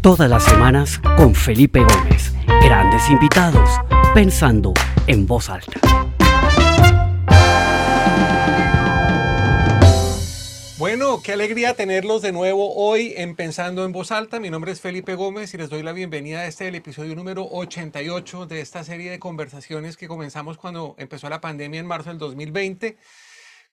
Todas 0.00 0.30
las 0.30 0.44
semanas 0.44 1.00
con 1.16 1.34
Felipe 1.34 1.80
Gómez. 1.80 2.32
Grandes 2.62 3.10
invitados, 3.10 3.68
pensando 4.14 4.72
en 5.08 5.26
voz 5.26 5.50
alta. 5.50 5.80
Bueno, 10.78 11.20
qué 11.20 11.32
alegría 11.32 11.74
tenerlos 11.74 12.22
de 12.22 12.30
nuevo 12.30 12.76
hoy 12.76 13.12
en 13.16 13.34
Pensando 13.34 13.84
en 13.84 13.90
Voz 13.90 14.12
Alta. 14.12 14.38
Mi 14.38 14.48
nombre 14.48 14.70
es 14.70 14.80
Felipe 14.80 15.16
Gómez 15.16 15.52
y 15.52 15.58
les 15.58 15.68
doy 15.68 15.82
la 15.82 15.92
bienvenida 15.92 16.40
a 16.40 16.46
este 16.46 16.68
el 16.68 16.76
episodio 16.76 17.16
número 17.16 17.48
88 17.50 18.46
de 18.46 18.60
esta 18.60 18.84
serie 18.84 19.10
de 19.10 19.18
conversaciones 19.18 19.96
que 19.96 20.06
comenzamos 20.06 20.58
cuando 20.58 20.94
empezó 20.96 21.28
la 21.28 21.40
pandemia 21.40 21.80
en 21.80 21.86
marzo 21.86 22.10
del 22.10 22.18
2020. 22.18 22.96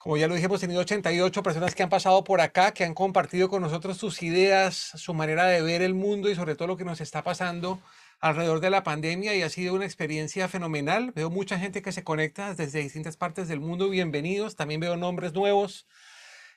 Como 0.06 0.18
ya 0.18 0.28
lo 0.28 0.36
dije, 0.36 0.46
hemos 0.46 0.62
tenido 0.62 0.82
88 0.82 1.42
personas 1.42 1.74
que 1.74 1.82
han 1.82 1.90
pasado 1.90 2.24
por 2.24 2.40
acá, 2.40 2.76
que 2.76 2.84
han 2.84 2.94
compartido 2.94 3.50
con 3.50 3.64
nosotros 3.64 3.98
sus 3.98 4.22
ideas, 4.22 4.76
su 4.76 5.16
manera 5.16 5.48
de 5.48 5.64
ver 5.64 5.82
el 5.82 5.96
mundo 5.96 6.30
y 6.30 6.36
sobre 6.36 6.54
todo 6.54 6.68
lo 6.68 6.78
que 6.78 6.86
nos 6.86 7.02
está 7.02 7.24
pasando 7.24 7.82
alrededor 8.20 8.60
de 8.60 8.70
la 8.70 8.84
pandemia 8.84 9.34
y 9.34 9.42
ha 9.42 9.50
sido 9.50 9.74
una 9.74 9.86
experiencia 9.86 10.48
fenomenal. 10.48 11.12
Veo 11.16 11.32
mucha 11.32 11.58
gente 11.58 11.82
que 11.82 11.92
se 11.92 12.04
conecta 12.04 12.54
desde 12.54 12.82
distintas 12.84 13.18
partes 13.18 13.48
del 13.48 13.62
mundo. 13.62 13.90
Bienvenidos. 13.90 14.56
También 14.56 14.80
veo 14.80 14.96
nombres 14.96 15.34
nuevos 15.34 15.88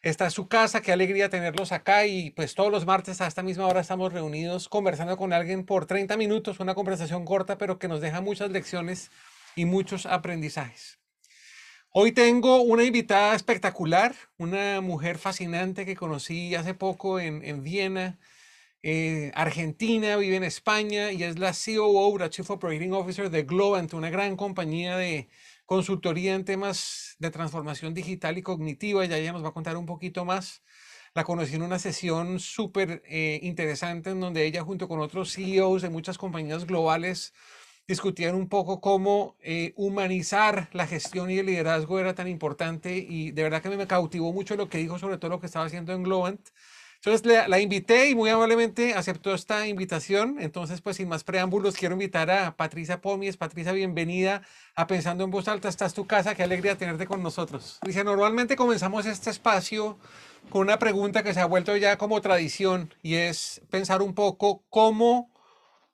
esta 0.02 0.26
es 0.26 0.34
su 0.34 0.46
casa, 0.46 0.82
qué 0.82 0.92
alegría 0.92 1.30
tenerlos 1.30 1.72
acá 1.72 2.04
y 2.04 2.30
pues 2.32 2.54
todos 2.54 2.70
los 2.70 2.84
martes 2.84 3.22
a 3.22 3.26
esta 3.26 3.42
misma 3.42 3.66
hora 3.66 3.80
estamos 3.80 4.12
reunidos 4.12 4.68
conversando 4.68 5.16
con 5.16 5.32
alguien 5.32 5.64
por 5.64 5.86
30 5.86 6.18
minutos, 6.18 6.60
una 6.60 6.74
conversación 6.74 7.24
corta 7.24 7.56
pero 7.56 7.78
que 7.78 7.88
nos 7.88 8.02
deja 8.02 8.20
muchas 8.20 8.50
lecciones 8.50 9.10
y 9.56 9.64
muchos 9.64 10.04
aprendizajes. 10.04 10.98
Hoy 11.90 12.12
tengo 12.12 12.60
una 12.62 12.84
invitada 12.84 13.34
espectacular, 13.34 14.14
una 14.36 14.80
mujer 14.82 15.18
fascinante 15.18 15.86
que 15.86 15.96
conocí 15.96 16.54
hace 16.54 16.74
poco 16.74 17.18
en, 17.18 17.62
Viena, 17.64 18.18
eh, 18.82 19.32
Argentina, 19.34 20.16
vive 20.16 20.36
en 20.36 20.44
España 20.44 21.12
y 21.12 21.24
es 21.24 21.38
la 21.38 21.52
COO, 21.52 22.18
la 22.18 22.30
Chief 22.30 22.48
Operating 22.50 22.92
Officer 22.92 23.30
de 23.30 23.42
Globant, 23.44 23.94
una 23.94 24.10
gran 24.10 24.36
compañía 24.36 24.96
de 24.98 25.28
consultoría 25.66 26.34
en 26.34 26.44
temas 26.44 27.16
de 27.18 27.30
transformación 27.30 27.94
digital 27.94 28.38
y 28.38 28.42
cognitiva. 28.42 29.04
Ya 29.06 29.16
ella 29.16 29.32
nos 29.32 29.44
va 29.44 29.48
a 29.48 29.54
contar 29.54 29.76
un 29.78 29.86
poquito 29.86 30.24
más. 30.24 30.62
La 31.14 31.24
conocí 31.24 31.54
en 31.56 31.62
una 31.62 31.78
sesión 31.78 32.38
súper 32.38 33.02
eh, 33.06 33.40
interesante 33.42 34.10
en 34.10 34.20
donde 34.20 34.44
ella 34.46 34.62
junto 34.62 34.88
con 34.88 35.00
otros 35.00 35.32
CEOs 35.34 35.82
de 35.82 35.90
muchas 35.90 36.18
compañías 36.18 36.66
globales 36.66 37.32
discutían 37.88 38.34
un 38.34 38.48
poco 38.48 38.80
cómo 38.82 39.34
eh, 39.42 39.72
humanizar 39.76 40.68
la 40.72 40.86
gestión 40.86 41.30
y 41.30 41.38
el 41.38 41.46
liderazgo 41.46 41.98
era 41.98 42.14
tan 42.14 42.28
importante 42.28 42.96
y 42.98 43.30
de 43.30 43.42
verdad 43.42 43.62
que 43.62 43.70
me 43.70 43.86
cautivó 43.86 44.30
mucho 44.32 44.56
lo 44.56 44.68
que 44.68 44.78
dijo 44.78 44.98
sobre 44.98 45.16
todo 45.16 45.30
lo 45.30 45.40
que 45.40 45.46
estaba 45.46 45.64
haciendo 45.64 45.94
en 45.94 46.02
Globant. 46.02 46.50
Entonces 46.96 47.48
la, 47.48 47.60
invité 47.60 48.10
y 48.10 48.14
muy 48.16 48.28
amablemente 48.28 48.94
aceptó 48.94 49.32
esta 49.32 49.68
invitación. 49.68 50.36
Entonces, 50.40 50.80
pues 50.80 50.96
sin 50.96 51.08
más 51.08 51.22
preámbulos, 51.22 51.76
quiero 51.76 51.94
invitar 51.94 52.28
a 52.28 52.56
Patricia 52.56 53.00
Pomies. 53.00 53.36
Patricia, 53.36 53.70
bienvenida 53.70 54.42
a 54.74 54.88
Pensando 54.88 55.22
en 55.22 55.30
Voz 55.30 55.46
Alta. 55.46 55.68
Esta 55.68 55.86
es 55.86 55.94
tu 55.94 56.08
casa, 56.08 56.34
qué 56.34 56.42
alegría 56.42 56.76
tenerte 56.76 57.06
con 57.06 57.22
nosotros. 57.22 57.78
Dice, 57.86 58.02
normalmente 58.02 58.56
comenzamos 58.56 59.06
este 59.06 59.30
espacio 59.30 59.96
con 60.50 60.62
una 60.62 60.80
pregunta 60.80 61.22
que 61.22 61.32
se 61.32 61.40
ha 61.40 61.46
vuelto 61.46 61.76
ya 61.76 61.96
como 61.98 62.20
tradición 62.20 62.92
y 63.00 63.14
es 63.14 63.62
pensar 63.70 64.02
un 64.02 64.14
poco 64.14 64.64
cómo, 64.68 65.30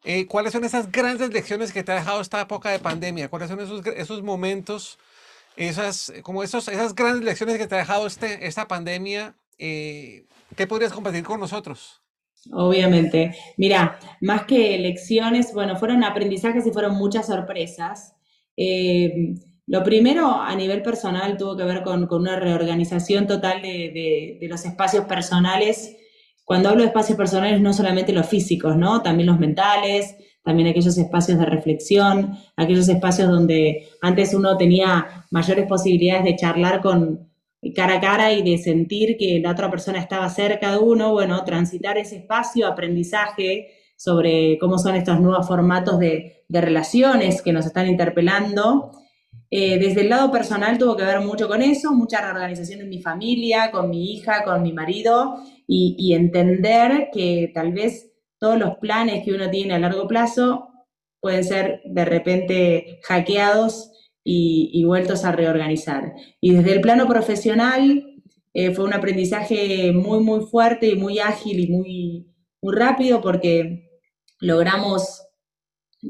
eh, 0.04 0.26
cuáles 0.26 0.52
son 0.52 0.64
esas 0.64 0.92
grandes 0.92 1.30
lecciones 1.32 1.72
que 1.72 1.82
te 1.82 1.92
ha 1.92 1.96
dejado 1.96 2.20
esta 2.20 2.40
época 2.40 2.70
de 2.70 2.78
pandemia, 2.78 3.28
cuáles 3.28 3.48
son 3.48 3.60
esos, 3.60 3.84
esos 3.86 4.22
momentos, 4.22 4.98
esas, 5.56 6.12
como 6.22 6.42
esos, 6.42 6.68
esas 6.68 6.94
grandes 6.94 7.24
lecciones 7.24 7.58
que 7.58 7.66
te 7.66 7.74
ha 7.74 7.78
dejado 7.78 8.06
este, 8.06 8.46
esta 8.46 8.68
pandemia. 8.68 9.34
Eh, 9.58 10.26
¿Qué 10.56 10.66
podrías 10.66 10.92
compartir 10.92 11.24
con 11.24 11.40
nosotros? 11.40 12.02
Obviamente. 12.52 13.34
Mira, 13.56 13.98
más 14.20 14.44
que 14.44 14.78
lecciones, 14.78 15.52
bueno, 15.54 15.76
fueron 15.76 16.04
aprendizajes 16.04 16.66
y 16.66 16.72
fueron 16.72 16.94
muchas 16.96 17.26
sorpresas. 17.26 18.14
Eh, 18.56 19.34
lo 19.66 19.82
primero 19.82 20.40
a 20.40 20.54
nivel 20.54 20.82
personal 20.82 21.36
tuvo 21.36 21.56
que 21.56 21.64
ver 21.64 21.82
con, 21.82 22.06
una 22.12 22.38
reorganización 22.38 23.26
total 23.26 23.62
de, 23.62 24.38
los 24.42 24.64
espacios 24.64 25.06
personales. 25.06 25.96
Cuando 26.44 26.68
hablo 26.68 26.82
de 26.82 26.88
espacios 26.88 27.16
personales, 27.16 27.60
no 27.60 27.72
solamente 27.72 28.12
los 28.12 28.26
físicos, 28.26 28.76
¿no? 28.76 29.02
También 29.02 29.26
los 29.26 29.38
mentales, 29.38 30.16
también 30.42 30.68
aquellos 30.68 30.98
espacios 30.98 31.38
de 31.38 31.46
reflexión, 31.46 32.36
aquellos 32.56 32.88
espacios 32.88 33.28
donde 33.28 33.88
antes 34.02 34.34
uno 34.34 34.56
tenía 34.56 35.26
mayores 35.30 35.66
posibilidades 35.66 36.24
de 36.24 36.36
charlar 36.36 36.82
con, 36.82 37.28
cara 37.72 37.96
a 37.96 38.00
cara 38.00 38.32
y 38.32 38.42
de 38.42 38.58
sentir 38.58 39.16
que 39.16 39.40
la 39.40 39.52
otra 39.52 39.70
persona 39.70 39.98
estaba 39.98 40.28
cerca 40.28 40.72
de 40.72 40.78
uno, 40.78 41.12
bueno, 41.12 41.42
transitar 41.44 41.96
ese 41.96 42.16
espacio, 42.16 42.66
aprendizaje 42.66 43.68
sobre 43.96 44.58
cómo 44.58 44.78
son 44.78 44.96
estos 44.96 45.20
nuevos 45.20 45.46
formatos 45.46 45.98
de, 45.98 46.32
relaciones 46.50 47.42
que 47.42 47.52
nos 47.52 47.66
están 47.66 47.88
interpelando. 47.88 48.92
Eh, 49.50 49.76
desde 49.78 50.02
el 50.02 50.08
lado 50.08 50.30
personal 50.30 50.78
tuvo 50.78 50.96
que 50.96 51.02
ver 51.02 51.20
mucho 51.20 51.48
con 51.48 51.62
eso, 51.62 51.92
mucha 51.92 52.20
reorganización 52.20 52.82
en 52.82 52.88
mi 52.88 53.02
familia, 53.02 53.72
con 53.72 53.90
mi 53.90 54.12
hija, 54.12 54.44
con 54.44 54.62
mi 54.62 54.72
marido, 54.72 55.36
y, 55.66 56.14
entender 56.14 57.08
que 57.12 57.50
tal 57.54 57.72
vez 57.72 58.12
todos 58.38 58.58
los 58.58 58.76
planes 58.78 59.24
que 59.24 59.32
uno 59.32 59.50
tiene 59.50 59.74
a 59.74 59.78
largo 59.78 60.06
plazo 60.06 60.68
pueden 61.20 61.44
ser 61.44 61.80
de 61.84 62.04
repente 62.04 63.00
hackeados 63.04 63.90
y, 64.22 64.84
vueltos 64.84 65.24
a 65.24 65.32
reorganizar. 65.32 66.12
Y 66.40 66.54
desde 66.54 66.72
el 66.72 66.80
plano 66.80 67.06
profesional 67.06 68.04
eh, 68.52 68.72
fue 68.72 68.84
un 68.84 68.94
aprendizaje 68.94 69.92
muy, 69.92 70.20
muy 70.20 70.44
fuerte 70.46 70.88
y 70.88 70.96
muy 70.96 71.18
ágil 71.18 71.60
y 71.60 71.68
muy, 71.68 72.26
muy 72.62 72.74
rápido 72.74 73.20
porque 73.20 73.88
logramos 74.40 75.22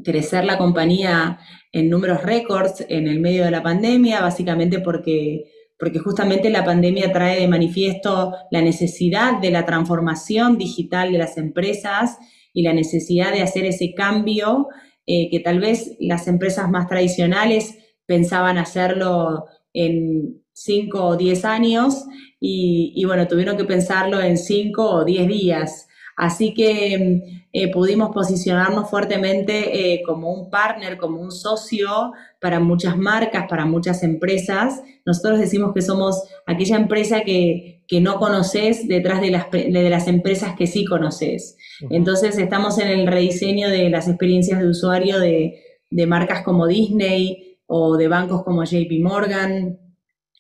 crecer 0.03 0.45
la 0.45 0.59
compañía 0.59 1.39
en 1.73 1.91
números 1.91 2.23
récords 2.23 2.85
en 2.89 3.07
el 3.07 3.21
medio 3.21 3.45
de 3.45 3.51
la 3.51 3.63
pandemia, 3.63 4.21
básicamente 4.21 4.81
porque, 4.81 5.45
porque 5.79 5.99
justamente 5.99 6.51
la 6.51 6.65
pandemia 6.65 7.13
trae 7.13 7.41
de 7.41 7.49
manifiesto 7.49 8.33
la 8.51 8.63
necesidad 8.63 9.41
de 9.41 9.51
la 9.51 9.65
transformación 9.65 10.57
digital 10.57 11.13
de 11.13 11.19
las 11.19 11.37
empresas 11.37 12.17
y 12.53 12.63
la 12.63 12.73
necesidad 12.73 13.33
de 13.33 13.43
hacer 13.43 13.65
ese 13.65 13.95
cambio 13.95 14.69
eh, 15.07 15.29
que 15.31 15.41
tal 15.41 15.61
vez 15.61 15.97
las 16.01 16.29
empresas 16.29 16.71
más 16.71 16.87
tradicionales 16.87 17.77
pensaban 18.07 18.59
hacerlo 18.59 19.47
en 19.73 20.43
5 20.53 21.05
o 21.05 21.17
10 21.17 21.45
años 21.45 22.05
y, 22.41 23.03
bueno, 23.07 23.27
tuvieron 23.27 23.57
que 23.57 23.65
pensarlo 23.65 24.21
en 24.21 24.37
5 24.37 24.91
o 24.91 25.05
10 25.05 25.29
días. 25.29 25.89
Así 26.17 26.55
que 26.55 27.45
eh, 27.53 27.73
pudimos 27.73 28.13
posicionarnos 28.13 28.91
fuertemente 28.91 29.95
eh, 29.95 30.03
como 30.05 30.33
un 30.33 30.51
partner, 30.51 30.97
como 30.97 31.21
un 31.21 31.33
socio 31.33 32.13
para 32.41 32.61
muchas 32.61 32.97
marcas, 32.97 33.47
para 33.49 33.67
muchas 33.67 34.03
empresas. 34.03 34.83
Nosotros 35.05 35.39
decimos 35.39 35.73
que 35.75 35.83
somos 35.83 36.23
aquella 36.47 36.77
empresa 36.77 37.23
que, 37.23 37.83
que 37.87 38.01
no 38.01 38.19
conoces 38.19 38.89
detrás 38.89 39.21
de 39.21 39.31
las, 39.31 39.51
de 39.51 39.91
las 39.91 40.09
empresas 40.09 40.55
que 40.57 40.67
sí 40.67 40.85
conoces. 40.85 41.57
Entonces 41.91 42.39
estamos 42.39 42.79
en 42.79 42.89
el 42.89 43.07
rediseño 43.07 43.69
de 43.69 43.91
las 43.91 44.09
experiencias 44.09 44.61
de 44.61 44.69
usuario 44.69 45.19
de, 45.21 45.61
de 45.91 46.07
marcas 46.07 46.43
como 46.43 46.67
Disney, 46.67 47.55
o 47.67 47.97
de 47.97 48.09
bancos 48.09 48.45
como 48.45 48.65
JP 48.65 48.91
Morgan, 49.03 49.79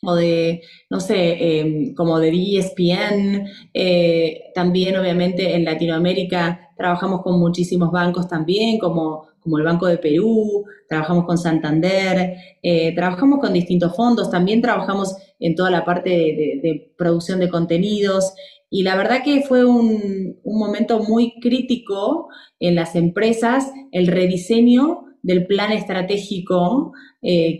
o 0.04 0.14
de, 0.14 0.62
no 0.90 1.00
sé, 1.00 1.60
em, 1.60 1.94
como 1.94 2.18
de 2.18 2.30
ESPN. 2.30 3.48
Eh, 3.72 4.52
también, 4.54 4.96
obviamente, 4.96 5.54
en 5.54 5.64
Latinoamérica 5.64 6.70
trabajamos 6.76 7.22
con 7.22 7.38
muchísimos 7.38 7.90
bancos 7.90 8.28
también, 8.28 8.78
como, 8.78 9.28
como 9.40 9.58
el 9.58 9.64
Banco 9.64 9.86
de 9.86 9.98
Perú, 9.98 10.64
trabajamos 10.88 11.24
con 11.24 11.38
Santander, 11.38 12.36
eh, 12.62 12.94
trabajamos 12.94 13.40
con 13.40 13.52
distintos 13.52 13.94
fondos, 13.94 14.30
también 14.30 14.60
trabajamos 14.60 15.16
en 15.38 15.54
toda 15.54 15.70
la 15.70 15.84
parte 15.84 16.10
de, 16.10 16.92
producción 16.96 17.40
de 17.40 17.50
contenidos. 17.50 18.34
Y 18.70 18.82
la 18.82 18.96
verdad 18.96 19.22
que 19.24 19.42
fue 19.42 19.64
un, 19.64 20.38
un 20.42 20.58
momento 20.58 21.00
muy 21.00 21.38
crítico 21.40 22.28
en 22.58 22.74
las 22.74 22.96
empresas, 22.96 23.70
el 23.92 24.08
rediseño 24.08 25.04
del 25.24 25.46
plan 25.46 25.72
estratégico 25.72 26.92
eh, 27.26 27.58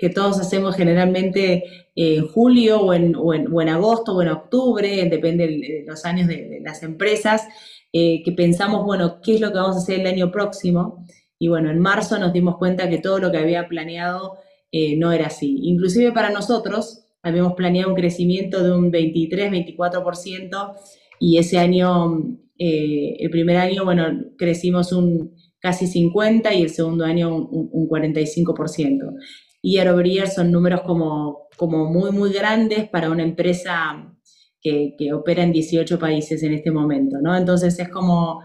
que, 0.00 0.10
todos 0.10 0.40
hacemos 0.40 0.74
generalmente 0.74 1.62
en 1.94 2.26
julio 2.26 2.80
o 2.80 2.92
en, 2.92 3.68
agosto 3.68 4.16
o 4.16 4.22
en 4.22 4.28
octubre, 4.28 5.08
depende 5.08 5.46
de 5.46 5.84
los 5.86 6.04
años 6.04 6.26
de, 6.26 6.58
las 6.60 6.82
empresas, 6.82 7.46
eh, 7.92 8.24
que 8.24 8.32
pensamos, 8.32 8.84
bueno, 8.84 9.20
¿qué 9.22 9.36
es 9.36 9.40
lo 9.40 9.52
que 9.52 9.58
vamos 9.58 9.76
a 9.76 9.78
hacer 9.78 10.00
el 10.00 10.08
año 10.08 10.32
próximo? 10.32 11.06
Y 11.38 11.46
bueno, 11.46 11.70
en 11.70 11.78
marzo 11.78 12.18
nos 12.18 12.32
dimos 12.32 12.56
cuenta 12.56 12.90
que 12.90 12.98
todo 12.98 13.20
lo 13.20 13.30
que 13.30 13.38
había 13.38 13.68
planeado 13.68 14.38
eh, 14.72 14.96
no 14.96 15.12
era 15.12 15.28
así. 15.28 15.56
Inclusive 15.62 16.10
para 16.10 16.30
nosotros 16.30 17.04
habíamos 17.22 17.54
planeado 17.54 17.90
un 17.90 17.94
crecimiento 17.94 18.64
de 18.64 18.72
un 18.72 18.90
23-24% 18.90 20.74
y 21.20 21.38
ese 21.38 21.58
año, 21.58 22.24
el 22.58 23.30
primer 23.30 23.58
año, 23.58 23.84
bueno, 23.84 24.32
crecimos 24.36 24.90
un 24.90 25.35
casi 25.66 25.88
50 25.88 26.54
y 26.54 26.62
el 26.62 26.70
segundo 26.70 27.04
año 27.04 27.34
un, 27.34 27.88
45%. 27.88 29.16
Y 29.62 29.72
year 29.72 30.28
son 30.28 30.52
números 30.52 30.82
como, 30.82 31.48
como 31.56 31.90
muy, 31.90 32.12
muy 32.12 32.32
grandes 32.32 32.88
para 32.88 33.10
una 33.10 33.24
empresa 33.24 34.14
que, 34.62 35.12
opera 35.12 35.42
en 35.42 35.50
18 35.50 35.98
países 35.98 36.40
en 36.44 36.52
este 36.52 36.70
momento, 36.70 37.16
¿no? 37.20 37.36
Entonces 37.36 37.76
es 37.80 37.88
como, 37.88 38.44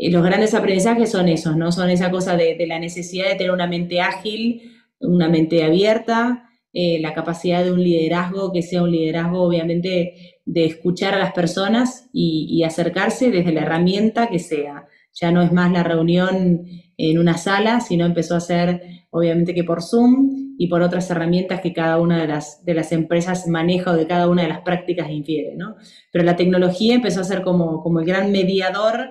los 0.00 0.22
grandes 0.22 0.54
aprendizajes 0.54 1.10
son 1.10 1.28
esos, 1.28 1.56
¿no? 1.56 1.72
Son 1.72 1.90
esa 1.90 2.08
cosa 2.08 2.36
de, 2.36 2.56
la 2.68 2.78
necesidad 2.78 3.28
de 3.28 3.34
tener 3.34 3.50
una 3.50 3.66
mente 3.66 4.00
ágil, 4.00 4.62
una 5.00 5.28
mente 5.28 5.64
abierta, 5.64 6.48
eh, 6.72 7.00
la 7.00 7.14
capacidad 7.14 7.64
de 7.64 7.72
un 7.72 7.82
liderazgo 7.82 8.52
que 8.52 8.62
sea 8.62 8.84
un 8.84 8.92
liderazgo 8.92 9.42
obviamente 9.42 10.38
de 10.44 10.64
escuchar 10.66 11.14
a 11.14 11.18
las 11.18 11.32
personas 11.32 12.08
y, 12.12 12.62
acercarse 12.62 13.32
desde 13.32 13.52
la 13.52 13.62
herramienta 13.62 14.28
que 14.28 14.38
sea. 14.38 14.86
Ya 15.20 15.30
no 15.30 15.42
es 15.42 15.52
más 15.52 15.72
la 15.72 15.82
reunión 15.82 16.66
en 16.96 17.18
una 17.18 17.36
sala, 17.36 17.80
sino 17.80 18.06
empezó 18.06 18.36
a 18.36 18.40
ser 18.40 18.82
obviamente 19.10 19.54
que 19.54 19.64
por 19.64 19.82
Zoom 19.82 20.54
y 20.58 20.66
por 20.68 20.82
otras 20.82 21.10
herramientas 21.10 21.60
que 21.60 21.72
cada 21.72 21.98
una 22.00 22.20
de 22.20 22.26
las, 22.26 22.64
de 22.64 22.74
las 22.74 22.92
empresas 22.92 23.46
maneja 23.46 23.92
o 23.92 23.96
de 23.96 24.06
cada 24.06 24.28
una 24.28 24.42
de 24.42 24.48
las 24.48 24.60
prácticas 24.62 25.08
infiere, 25.10 25.54
¿no? 25.54 25.76
Pero 26.12 26.24
la 26.24 26.36
tecnología 26.36 26.94
empezó 26.94 27.20
a 27.20 27.24
ser 27.24 27.42
como, 27.42 27.82
como 27.82 28.00
el 28.00 28.06
gran 28.06 28.32
mediador 28.32 29.08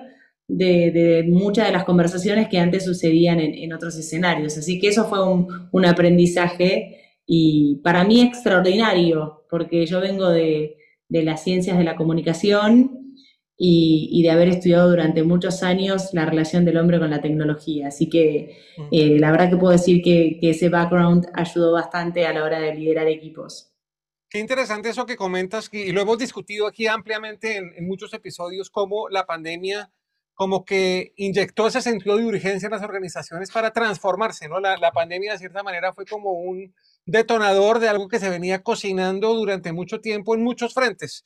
de, 0.48 1.24
muchas 1.28 1.66
de 1.66 1.72
las 1.72 1.84
conversaciones 1.84 2.48
que 2.48 2.58
antes 2.58 2.84
sucedían 2.84 3.40
en, 3.40 3.72
otros 3.72 3.96
escenarios. 3.96 4.56
Así 4.56 4.80
que 4.80 4.88
eso 4.88 5.04
fue 5.04 5.20
un, 5.24 5.84
aprendizaje 5.84 7.20
y 7.26 7.80
para 7.84 8.04
mí 8.04 8.22
extraordinario, 8.22 9.44
porque 9.50 9.86
yo 9.86 10.00
vengo 10.00 10.28
de, 10.30 10.76
las 11.08 11.44
ciencias 11.44 11.78
de 11.78 11.84
la 11.84 11.96
comunicación 11.96 13.07
y, 13.60 14.22
de 14.22 14.30
haber 14.30 14.48
estudiado 14.48 14.88
durante 14.88 15.24
muchos 15.24 15.62
años 15.64 16.10
la 16.12 16.24
relación 16.24 16.64
del 16.64 16.76
hombre 16.76 16.98
con 17.00 17.10
la 17.10 17.20
tecnología. 17.20 17.88
Así 17.88 18.08
que 18.08 18.56
eh, 18.92 19.18
la 19.18 19.32
verdad 19.32 19.50
que 19.50 19.56
puedo 19.56 19.72
decir 19.72 20.00
que, 20.02 20.38
ese 20.40 20.68
background 20.68 21.26
ayudó 21.34 21.72
bastante 21.72 22.24
a 22.26 22.32
la 22.32 22.44
hora 22.44 22.60
de 22.60 22.74
liderar 22.74 23.08
equipos. 23.08 23.72
Qué 24.30 24.38
interesante 24.38 24.90
eso 24.90 25.06
que 25.06 25.16
comentas 25.16 25.68
y 25.72 25.90
lo 25.90 26.02
hemos 26.02 26.18
discutido 26.18 26.66
aquí 26.66 26.86
ampliamente 26.86 27.56
en, 27.56 27.72
en 27.76 27.86
muchos 27.86 28.14
episodios, 28.14 28.70
cómo 28.70 29.08
la 29.08 29.26
pandemia 29.26 29.90
como 30.38 30.64
que 30.64 31.14
inyectó 31.16 31.66
ese 31.66 31.82
sentido 31.82 32.16
de 32.16 32.24
urgencia 32.24 32.68
en 32.68 32.72
las 32.72 32.84
organizaciones 32.84 33.50
para 33.50 33.72
transformarse, 33.72 34.48
¿no? 34.48 34.60
La, 34.60 34.92
pandemia 34.92 35.32
de 35.32 35.38
cierta 35.38 35.64
manera 35.64 35.92
fue 35.92 36.06
como 36.06 36.30
un 36.30 36.72
detonador 37.04 37.80
de 37.80 37.88
algo 37.88 38.06
que 38.06 38.20
se 38.20 38.30
venía 38.30 38.62
cocinando 38.62 39.34
durante 39.34 39.72
mucho 39.72 40.00
tiempo 40.00 40.36
en 40.36 40.44
muchos 40.44 40.74
frentes. 40.74 41.24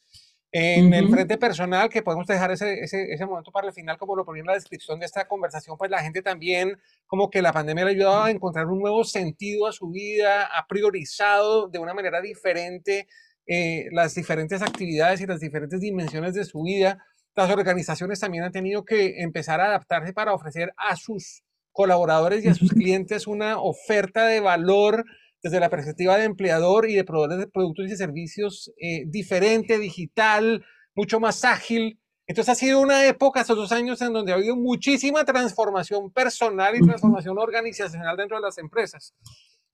En 0.55 0.93
el 0.93 1.09
frente 1.09 1.39
personal, 1.39 1.89
que 1.89 2.03
podemos 2.03 2.27
dejar 2.27 2.51
ese, 2.51 2.85
ese, 2.85 3.25
momento 3.25 3.51
para 3.51 3.69
el 3.69 3.73
final, 3.73 3.97
como 3.97 4.15
lo 4.15 4.27
ponía 4.27 4.41
en 4.41 4.49
la 4.49 4.53
descripción 4.53 5.01
de 5.01 5.07
esta 5.07 5.27
conversación, 5.27 5.79
pues 5.79 5.91
la 5.91 6.03
gente 6.03 6.21
también, 6.21 6.79
como 7.07 7.31
que 7.31 7.41
la 7.41 7.55
pandemia 7.55 7.87
le 7.87 7.93
ayudaba 7.93 8.27
a 8.27 8.31
encontrar 8.31 8.67
un 8.67 8.81
nuevo 8.81 9.03
sentido 9.03 9.67
a 9.67 9.73
su 9.73 9.89
vida, 9.89 10.45
ha 10.45 10.67
priorizado 10.67 11.69
de 11.69 11.79
una 11.79 11.95
manera 11.95 12.21
diferente 12.21 13.09
eh, 13.47 13.89
las 13.93 14.15
diferentes 14.15 14.61
actividades 14.61 15.23
y 15.23 15.27
las 15.27 15.41
diferentes 15.41 15.81
dimensiones 15.81 16.35
de 16.35 16.45
su 16.45 16.63
vida. 16.63 16.99
Las 17.35 17.51
organizaciones 17.51 18.21
también 18.21 18.45
han 18.45 18.53
tenido 18.53 18.85
que 18.85 19.23
empezar 19.23 19.59
a 19.61 19.69
adaptarse 19.69 20.13
para 20.13 20.35
ofrecer 20.35 20.75
a 20.77 20.97
sus 20.97 21.43
colaboradores 21.73 22.45
y 22.45 22.49
a 22.49 22.55
sus 22.55 22.71
clientes 22.71 23.27
una 23.27 23.59
oferta 23.59 24.27
de 24.27 24.41
valor 24.41 25.05
desde 25.43 25.61
la 25.61 25.71
perspectiva 25.71 26.17
de 26.17 26.25
empleador 26.25 26.89
y 26.89 26.95
de 26.95 27.05
proveedores 27.05 27.39
de 27.39 27.51
productos 27.51 27.91
y 27.91 27.97
servicios 27.97 28.73
eh, 28.81 29.05
diferente, 29.07 29.79
digital, 29.79 30.65
mucho 30.95 31.19
más 31.19 31.45
ágil. 31.45 31.99
Entonces 32.27 32.53
ha 32.53 32.55
sido 32.55 32.81
una 32.81 33.07
época, 33.07 33.41
estos 33.41 33.57
dos 33.57 33.73
años, 33.73 34.01
en 34.01 34.13
donde 34.13 34.33
ha 34.33 34.37
habido 34.37 34.57
muchísima 34.57 35.25
transformación 35.25 36.13
personal 36.13 36.77
y 36.77 36.81
transformación 36.81 37.39
organizacional 37.39 38.17
dentro 38.17 38.37
de 38.37 38.43
las 38.43 38.59
empresas. 38.59 39.15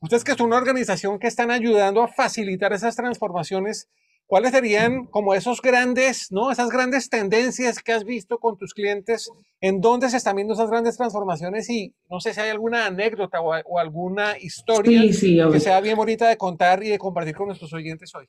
Ustedes 0.01 0.25
que 0.25 0.35
son 0.35 0.47
una 0.47 0.57
organización 0.57 1.19
que 1.19 1.27
están 1.27 1.51
ayudando 1.51 2.03
a 2.03 2.09
facilitar 2.09 2.73
esas 2.73 2.97
transformaciones, 2.97 3.89
¿Cuáles 4.29 4.51
serían 4.51 5.07
como 5.07 5.33
esos 5.33 5.63
grandes, 5.63 6.31
¿no? 6.31 6.51
Esas 6.51 6.69
grandes 6.69 7.09
tendencias 7.09 7.83
que 7.83 7.93
has 7.93 8.05
visto 8.05 8.37
con 8.37 8.59
tus 8.59 8.75
clientes, 8.75 9.31
en 9.59 9.81
dónde 9.81 10.11
se 10.11 10.19
están 10.19 10.37
viendo 10.37 10.53
esas 10.53 10.69
grandes 10.69 10.99
transformaciones 10.99 11.71
y 11.71 11.95
no 12.11 12.21
sé 12.21 12.35
si 12.35 12.41
hay 12.41 12.51
alguna 12.51 12.85
anécdota 12.85 13.41
o, 13.41 13.79
alguna 13.79 14.39
historia 14.39 15.01
que 15.01 15.61
sea 15.61 15.81
bien 15.81 15.97
bonita 15.97 16.29
de 16.29 16.37
contar 16.37 16.83
y 16.85 16.91
de 16.91 16.99
compartir 16.99 17.35
con 17.35 17.47
nuestros 17.47 17.73
oyentes 17.73 18.15
hoy. 18.15 18.27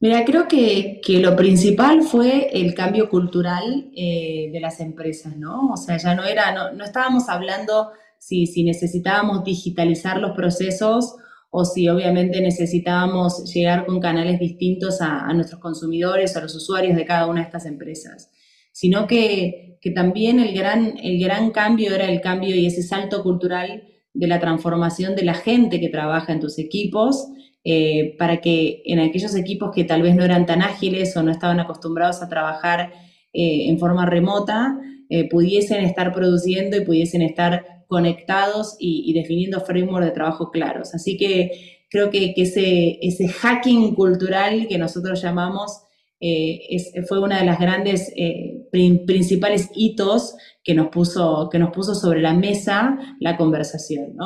Mira, 0.00 0.22
creo 0.26 0.46
que, 0.46 1.00
que 1.02 1.18
lo 1.18 1.34
principal 1.34 2.02
fue 2.02 2.50
el 2.52 2.74
cambio 2.74 3.08
cultural 3.08 3.90
eh, 3.96 4.50
de 4.52 4.60
las 4.60 4.80
empresas, 4.80 5.34
¿no? 5.38 5.70
O 5.70 5.76
sea, 5.78 5.96
ya 5.96 6.14
no 6.14 6.24
era, 6.24 6.52
no, 6.52 6.72
no 6.74 6.84
estábamos 6.84 7.30
hablando 7.30 7.92
si, 8.18 8.46
si 8.46 8.64
necesitábamos 8.64 9.44
digitalizar 9.44 10.18
los 10.18 10.36
procesos 10.36 11.16
o 11.50 11.64
si 11.64 11.88
obviamente 11.88 12.40
necesitábamos 12.40 13.50
llegar 13.52 13.86
con 13.86 14.00
canales 14.00 14.38
distintos 14.38 15.00
a, 15.00 15.32
nuestros 15.32 15.60
consumidores, 15.60 16.36
a 16.36 16.42
los 16.42 16.54
usuarios 16.54 16.96
de 16.96 17.04
cada 17.04 17.26
una 17.26 17.40
de 17.40 17.46
estas 17.46 17.66
empresas, 17.66 18.30
sino 18.72 19.06
que, 19.06 19.78
que, 19.80 19.90
también 19.90 20.40
el 20.40 20.54
gran, 20.54 20.98
el 21.02 21.18
gran 21.18 21.50
cambio 21.50 21.94
era 21.94 22.04
el 22.04 22.20
cambio 22.20 22.54
y 22.54 22.66
ese 22.66 22.82
salto 22.82 23.22
cultural 23.22 23.84
de 24.12 24.26
la 24.26 24.40
transformación 24.40 25.14
de 25.14 25.24
la 25.24 25.34
gente 25.34 25.80
que 25.80 25.88
trabaja 25.88 26.32
en 26.32 26.40
tus 26.40 26.58
equipos, 26.58 27.28
eh, 27.64 28.16
para 28.18 28.40
que 28.40 28.82
en 28.86 28.98
aquellos 29.00 29.34
equipos 29.34 29.72
que 29.74 29.84
tal 29.84 30.02
vez 30.02 30.14
no 30.14 30.24
eran 30.24 30.46
tan 30.46 30.62
ágiles 30.62 31.16
o 31.16 31.22
no 31.22 31.30
estaban 31.30 31.60
acostumbrados 31.60 32.22
a 32.22 32.28
trabajar 32.28 32.92
eh, 33.32 33.68
en 33.68 33.78
forma 33.78 34.06
remota, 34.06 34.80
eh, 35.10 35.28
pudiesen 35.28 35.84
estar 35.84 36.12
produciendo 36.12 36.76
y 36.76 36.84
pudiesen 36.84 37.22
estar 37.22 37.77
conectados 37.88 38.76
y, 38.78 39.12
definiendo 39.14 39.60
frameworks 39.60 40.06
de 40.06 40.12
trabajo 40.12 40.50
claros. 40.50 40.94
Así 40.94 41.16
que 41.16 41.80
creo 41.90 42.10
que, 42.10 42.34
ese, 42.36 43.28
hacking 43.28 43.94
cultural 43.94 44.68
que 44.68 44.78
nosotros 44.78 45.20
llamamos 45.20 45.82
eh, 46.20 46.76
fue 47.08 47.20
una 47.20 47.38
de 47.38 47.46
las 47.46 47.58
grandes 47.58 48.12
eh, 48.16 48.68
principales 48.70 49.70
hitos 49.74 50.34
que 50.62 50.74
nos, 50.74 50.88
puso, 50.88 51.48
que 51.50 51.58
nos 51.58 51.70
puso 51.70 51.94
sobre 51.94 52.20
la 52.20 52.34
mesa 52.34 52.98
la 53.20 53.36
conversación. 53.36 54.16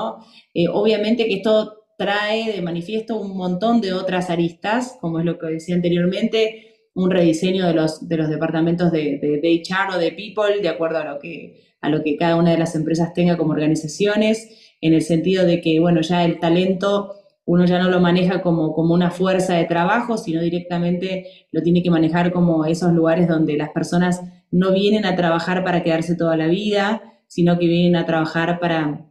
Eh, 0.54 0.68
obviamente 0.68 1.26
que 1.26 1.34
esto 1.34 1.84
trae 1.96 2.52
de 2.52 2.62
manifiesto 2.62 3.16
un 3.16 3.36
montón 3.36 3.80
de 3.80 3.92
otras 3.92 4.28
aristas, 4.28 4.96
como 5.00 5.20
es 5.20 5.24
lo 5.24 5.38
que 5.38 5.46
decía 5.46 5.76
anteriormente, 5.76 6.71
un 6.94 7.10
rediseño 7.10 7.66
de 7.66 7.74
los, 7.74 8.08
de 8.08 8.16
los 8.16 8.28
departamentos 8.28 8.92
de, 8.92 9.18
de, 9.18 9.40
de 9.40 9.62
HR 9.62 9.96
o 9.96 9.98
de 9.98 10.12
People, 10.12 10.60
de 10.60 10.68
acuerdo 10.68 10.98
a 10.98 11.04
lo 11.04 11.18
que 11.18 11.72
a 11.82 11.88
lo 11.88 12.02
que 12.02 12.16
cada 12.16 12.36
una 12.36 12.52
de 12.52 12.58
las 12.58 12.76
empresas 12.76 13.12
tenga 13.12 13.36
como 13.36 13.52
organizaciones, 13.52 14.76
en 14.80 14.94
el 14.94 15.02
sentido 15.02 15.44
de 15.44 15.60
que, 15.60 15.80
bueno, 15.80 16.00
ya 16.00 16.24
el 16.24 16.38
talento 16.38 17.16
uno 17.44 17.64
ya 17.64 17.80
no 17.80 17.90
lo 17.90 18.00
maneja 18.00 18.40
como, 18.40 18.72
como 18.72 18.94
una 18.94 19.10
fuerza 19.10 19.54
de 19.54 19.64
trabajo, 19.64 20.16
sino 20.16 20.40
directamente 20.40 21.26
lo 21.50 21.62
tiene 21.62 21.82
que 21.82 21.90
manejar 21.90 22.32
como 22.32 22.64
esos 22.64 22.92
lugares 22.92 23.26
donde 23.26 23.56
las 23.56 23.70
personas 23.70 24.22
no 24.52 24.72
vienen 24.72 25.04
a 25.04 25.16
trabajar 25.16 25.64
para 25.64 25.82
quedarse 25.82 26.14
toda 26.14 26.36
la 26.36 26.46
vida, 26.46 27.02
sino 27.26 27.58
que 27.58 27.66
vienen 27.66 27.96
a 27.96 28.06
trabajar 28.06 28.60
para 28.60 29.06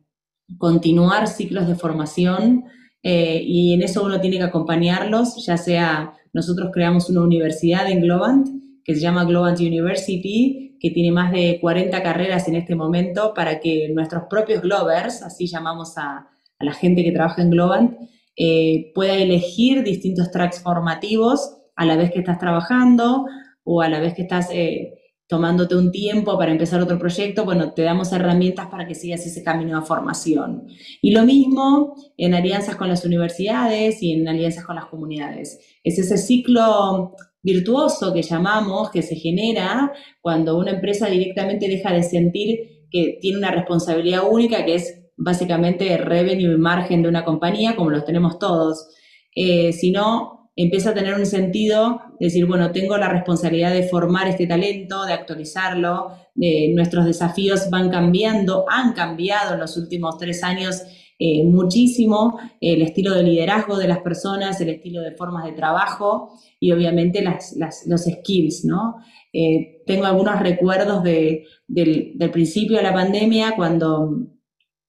continuar 0.58 1.28
ciclos 1.28 1.68
de 1.68 1.76
formación 1.76 2.66
eh, 3.04 3.42
y 3.44 3.74
en 3.74 3.82
eso 3.82 4.04
uno 4.04 4.20
tiene 4.22 4.38
que 4.38 4.44
acompañarlos, 4.44 5.46
ya 5.46 5.58
sea 5.58 6.14
nosotros 6.34 6.70
creamos 6.74 7.10
una 7.10 7.22
universidad 7.22 7.90
en 7.90 8.02
Globant 8.02 8.48
que 8.84 8.96
se 8.96 9.02
llama 9.02 9.26
Globant 9.26 9.60
University, 9.60 10.78
que 10.80 10.90
tiene 10.92 11.12
más 11.12 11.32
de 11.32 11.60
40 11.62 12.02
carreras 12.02 12.48
en 12.48 12.56
este 12.56 12.76
momento 12.76 13.34
para 13.34 13.60
que 13.60 13.90
nuestros 13.94 14.24
propios 14.30 14.62
Glovers, 14.62 15.22
así 15.22 15.48
llamamos 15.48 15.98
a, 15.98 16.28
la 16.60 16.74
gente 16.74 17.04
que 17.04 17.12
trabaja 17.12 17.42
en 17.42 17.52
Globant, 17.52 17.98
eh, 18.36 18.92
pueda 18.94 19.16
elegir 19.16 19.84
distintos 19.84 20.32
tracks 20.32 20.62
formativos 20.62 21.58
a 21.76 21.86
la 21.86 21.96
vez 21.96 22.12
que 22.12 22.20
estás 22.20 22.40
trabajando 22.40 23.26
o 23.64 23.82
a 23.82 23.90
la 23.90 24.00
vez 24.00 24.14
que 24.14 24.24
estás 24.24 24.50
eh, 24.52 24.94
tomándote 25.32 25.78
un 25.78 25.94
tiempo 25.94 26.38
para 26.38 26.52
empezar 26.52 26.82
otro 26.82 27.00
proyecto, 27.00 27.46
bueno, 27.46 27.72
te 27.72 27.84
damos 27.84 28.12
herramientas 28.12 28.68
para 28.68 28.86
que 28.86 28.96
sigas 28.96 29.26
ese 29.26 29.42
camino 29.42 29.80
de 29.80 29.86
formación. 29.86 30.68
Y 31.02 31.12
lo 31.12 31.24
mismo 31.24 31.96
en 32.18 32.34
alianzas 32.34 32.76
con 32.76 32.90
las 32.90 33.06
universidades 33.06 34.04
y 34.04 34.12
en 34.12 34.28
alianzas 34.28 34.66
con 34.66 34.76
las 34.76 34.88
comunidades. 34.88 35.58
Es 35.86 35.98
ese 35.98 36.18
ciclo 36.18 37.16
virtuoso 37.42 38.14
que 38.14 38.24
llamamos, 38.24 38.92
que 38.92 39.02
se 39.02 39.16
genera 39.16 39.94
cuando 40.20 40.58
una 40.58 40.72
empresa 40.72 41.08
directamente 41.08 41.70
deja 41.70 41.94
de 41.94 42.04
sentir 42.04 42.88
que 42.92 43.18
tiene 43.22 43.38
una 43.38 43.52
responsabilidad 43.52 44.24
única, 44.30 44.66
que 44.66 44.76
es 44.76 45.02
básicamente 45.16 45.96
revenue 45.96 46.56
y 46.56 46.58
margen 46.58 47.04
de 47.04 47.08
una 47.08 47.24
compañía, 47.24 47.78
como 47.78 47.90
los 47.90 48.04
tenemos 48.04 48.38
todos, 48.38 48.90
eh, 49.34 49.72
sino 49.72 50.41
empieza 50.64 50.92
a 50.92 50.94
tener 50.94 51.16
un 51.16 51.26
sentido 51.26 52.02
de 52.20 52.28
decir, 52.28 52.46
bueno, 52.46 52.72
tengo 52.72 52.98
la 52.98 53.10
responsabilidad 53.10 53.74
de 53.74 53.84
formar 53.84 54.28
este 54.28 54.48
talento, 54.48 55.06
de 55.06 55.14
actualizarlo, 55.14 56.12
nuestros 56.36 57.06
desafíos 57.06 57.70
van 57.70 57.90
cambiando, 57.90 58.66
han 58.70 58.94
cambiado 58.94 59.54
en 59.54 59.60
los 59.60 59.78
últimos 59.78 60.18
tres 60.18 60.44
años 60.44 60.84
eh, 61.24 61.44
muchísimo 61.44 62.40
el 62.60 62.82
estilo 62.82 63.14
de 63.14 63.22
liderazgo 63.22 63.78
de 63.78 63.88
las 63.88 64.00
personas, 64.00 64.60
el 64.60 64.70
estilo 64.70 65.02
de 65.02 65.12
formas 65.12 65.46
de 65.46 65.52
trabajo 65.52 66.32
y 66.60 66.72
obviamente 66.72 67.22
las, 67.22 67.56
los 67.86 68.02
skills, 68.06 68.66
¿no? 68.66 68.96
Eh, 69.32 69.84
tengo 69.86 70.06
algunos 70.08 70.40
recuerdos 70.40 71.04
de, 71.04 71.46
del, 71.68 72.32
principio 72.32 72.78
de 72.78 72.82
la 72.82 72.94
pandemia, 72.96 73.54
cuando 73.56 74.10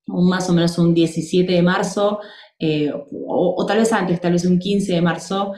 más 0.07 0.49
o 0.49 0.55
menos 0.55 0.79
un 0.79 0.95
17 0.95 1.52
de 1.52 1.62
marzo, 1.62 2.21
eh, 2.62 2.92
o, 2.95 3.66
tal 3.66 3.78
vez 3.78 3.92
antes, 3.92 4.21
tal 4.21 4.33
vez 4.33 4.45
un 4.47 4.59
15 4.59 4.92
de 4.92 5.02
marzo, 5.02 5.52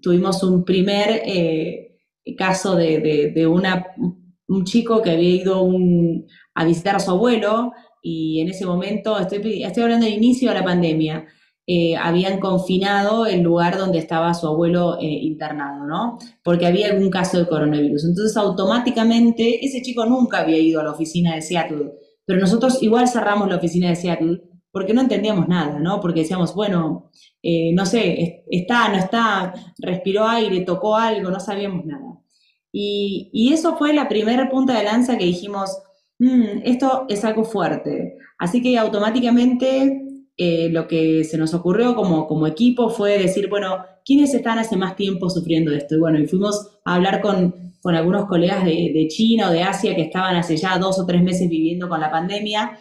tuvimos 0.00 0.42
un 0.44 0.64
primer 0.64 1.22
caso 2.38 2.76
de, 2.76 3.32
de, 3.34 3.46
una 3.46 3.86
un 4.48 4.64
chico 4.64 5.02
que 5.02 5.10
había 5.10 5.30
ido 5.30 5.68
a 6.54 6.64
visitar 6.64 6.96
a 6.96 7.00
su 7.00 7.10
abuelo 7.10 7.72
y 8.02 8.40
en 8.40 8.48
ese 8.48 8.66
momento, 8.66 9.18
estoy, 9.18 9.62
estoy 9.62 9.82
hablando 9.82 10.06
del 10.06 10.14
inicio 10.14 10.48
de 10.48 10.54
la 10.54 10.64
pandemia, 10.64 11.26
eh, 11.66 11.96
habían 11.96 12.40
confinado 12.40 13.26
el 13.26 13.42
lugar 13.42 13.78
donde 13.78 13.98
estaba 13.98 14.34
su 14.34 14.46
abuelo 14.46 14.98
eh, 14.98 15.04
internado, 15.04 15.86
¿no? 15.86 16.18
Porque 16.42 16.66
había 16.66 16.88
algún 16.88 17.10
caso 17.10 17.38
de 17.38 17.46
coronavirus. 17.46 18.06
Entonces, 18.06 18.36
automáticamente, 18.36 19.64
ese 19.64 19.80
chico 19.82 20.04
nunca 20.06 20.40
había 20.40 20.58
ido 20.58 20.80
a 20.80 20.84
la 20.84 20.90
oficina 20.90 21.34
de 21.34 21.42
Seattle, 21.42 21.92
pero 22.24 22.40
nosotros 22.40 22.82
igual 22.82 23.06
cerramos 23.08 23.48
la 23.48 23.56
oficina 23.56 23.88
de 23.88 23.96
Seattle 23.96 24.42
porque 24.72 24.94
no 24.94 25.00
entendíamos 25.00 25.48
nada, 25.48 25.78
¿no? 25.78 26.00
Porque 26.00 26.20
decíamos, 26.20 26.54
bueno, 26.54 27.10
eh, 27.42 27.72
no 27.72 27.86
sé, 27.86 28.44
está, 28.50 28.88
no 28.88 28.98
está, 28.98 29.54
respiró 29.78 30.26
aire, 30.26 30.60
tocó 30.60 30.96
algo, 30.96 31.30
no 31.30 31.40
sabíamos 31.40 31.84
nada. 31.84 32.20
Y, 32.72 33.30
y 33.32 33.52
eso 33.52 33.76
fue 33.76 33.92
la 33.92 34.08
primera 34.08 34.48
punta 34.48 34.76
de 34.78 34.84
lanza 34.84 35.18
que 35.18 35.24
dijimos, 35.24 35.76
mm, 36.18 36.62
esto 36.64 37.06
es 37.08 37.24
algo 37.24 37.44
fuerte. 37.44 38.18
Así 38.38 38.62
que 38.62 38.78
automáticamente 38.78 40.02
eh, 40.36 40.70
lo 40.70 40.88
que 40.88 41.24
se 41.24 41.36
nos 41.36 41.52
ocurrió 41.52 41.94
como, 41.94 42.26
como 42.26 42.46
equipo 42.46 42.88
fue 42.88 43.18
decir, 43.18 43.48
bueno, 43.50 43.84
¿quiénes 44.04 44.32
están 44.32 44.58
hace 44.58 44.76
más 44.76 44.96
tiempo 44.96 45.28
sufriendo 45.28 45.70
de 45.70 45.78
esto? 45.78 45.96
Y 45.96 45.98
bueno, 45.98 46.18
y 46.18 46.26
fuimos 46.26 46.78
a 46.84 46.94
hablar 46.94 47.20
con, 47.20 47.74
con 47.82 47.94
algunos 47.94 48.26
colegas 48.26 48.64
de, 48.64 48.90
de, 48.94 49.06
China 49.08 49.50
o 49.50 49.52
de 49.52 49.62
Asia 49.62 49.94
que 49.94 50.02
estaban 50.02 50.36
hace 50.36 50.56
ya 50.56 50.78
dos 50.78 50.98
o 50.98 51.04
tres 51.04 51.22
meses 51.22 51.48
viviendo 51.48 51.88
con 51.88 52.00
la 52.00 52.10
pandemia 52.10 52.78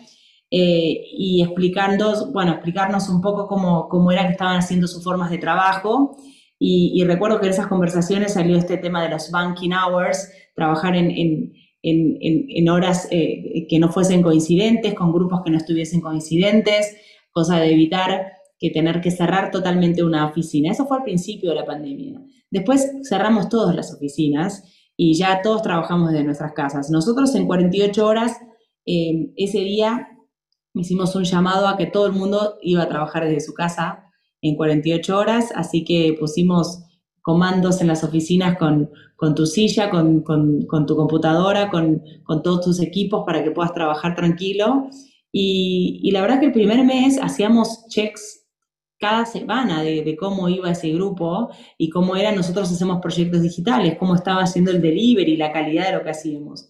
eh, 0.51 1.01
y 1.11 1.43
explicando, 1.43 2.31
bueno, 2.31 2.53
explicarnos 2.53 3.07
un 3.09 3.21
poco 3.21 3.47
cómo, 3.47 3.87
cómo 3.87 4.11
era 4.11 4.25
que 4.25 4.31
estaban 4.31 4.57
haciendo 4.57 4.87
sus 4.87 5.03
formas 5.03 5.29
de 5.29 5.37
trabajo. 5.37 6.17
Y, 6.61 7.01
recuerdo 7.05 7.39
que 7.39 7.45
en 7.45 7.53
esas 7.53 7.67
conversaciones 7.67 8.33
salió 8.33 8.57
este 8.57 8.77
tema 8.77 9.01
de 9.01 9.09
los 9.09 9.31
banking 9.31 9.71
hours, 9.71 10.29
trabajar 10.55 10.95
en, 10.97 11.09
en, 11.09 11.53
en, 11.83 12.17
en 12.21 12.69
horas 12.69 13.07
eh, 13.11 13.65
que 13.69 13.79
no 13.79 13.89
fuesen 13.89 14.21
coincidentes, 14.21 14.93
con 14.93 15.13
grupos 15.13 15.41
que 15.45 15.51
no 15.51 15.57
estuviesen 15.57 16.01
coincidentes, 16.01 16.97
cosa 17.31 17.59
de 17.59 17.71
evitar 17.71 18.33
que 18.59 18.71
tener 18.71 18.99
que 18.99 19.11
cerrar 19.11 19.51
totalmente 19.51 20.03
una 20.03 20.25
oficina. 20.25 20.71
Eso 20.71 20.85
fue 20.85 20.97
al 20.97 21.03
principio 21.03 21.51
de 21.51 21.55
la 21.55 21.65
pandemia. 21.65 22.21
Después 22.51 22.91
cerramos 23.07 23.47
todas 23.47 23.73
las 23.73 23.93
oficinas 23.93 24.63
y 24.97 25.13
ya 25.13 25.41
todos 25.41 25.61
trabajamos 25.61 26.11
desde 26.11 26.25
nuestras 26.25 26.51
casas. 26.51 26.89
Nosotros 26.89 27.33
en 27.35 27.47
48 27.47 28.05
horas, 28.05 28.37
eh, 28.85 29.31
ese 29.37 29.59
día 29.59 30.09
hicimos 30.73 31.15
un 31.15 31.23
llamado 31.23 31.67
a 31.67 31.77
que 31.77 31.85
todo 31.85 32.07
el 32.07 32.13
mundo 32.13 32.57
iba 32.61 32.83
a 32.83 32.89
trabajar 32.89 33.25
desde 33.25 33.41
su 33.41 33.53
casa 33.53 34.05
en 34.41 34.55
48 34.55 35.17
horas, 35.17 35.51
así 35.55 35.83
que 35.83 36.15
pusimos 36.19 36.83
comandos 37.21 37.81
en 37.81 37.87
las 37.87 38.03
oficinas 38.03 38.57
con, 38.57 38.89
tu 39.35 39.45
silla, 39.45 39.89
con, 39.89 40.23
tu 40.23 40.95
computadora, 40.95 41.69
con, 41.69 42.01
todos 42.43 42.61
tus 42.61 42.79
equipos 42.81 43.23
para 43.25 43.43
que 43.43 43.51
puedas 43.51 43.73
trabajar 43.73 44.15
tranquilo. 44.15 44.89
Y, 45.31 46.09
la 46.11 46.21
verdad 46.21 46.39
que 46.39 46.47
el 46.47 46.51
primer 46.51 46.83
mes 46.85 47.19
hacíamos 47.21 47.87
checks 47.89 48.47
cada 48.97 49.25
semana 49.25 49.83
de, 49.83 50.03
de, 50.03 50.17
cómo 50.17 50.49
iba 50.49 50.71
ese 50.71 50.89
grupo 50.89 51.49
y 51.77 51.89
cómo 51.89 52.15
era, 52.15 52.31
nosotros 52.31 52.71
hacemos 52.71 52.99
proyectos 52.99 53.41
digitales, 53.41 53.95
cómo 53.97 54.15
estaba 54.15 54.41
haciendo 54.41 54.71
el 54.71 54.81
delivery, 54.81 55.37
la 55.37 55.53
calidad 55.53 55.85
de 55.85 55.97
lo 55.97 56.03
que 56.03 56.09
hacíamos. 56.09 56.69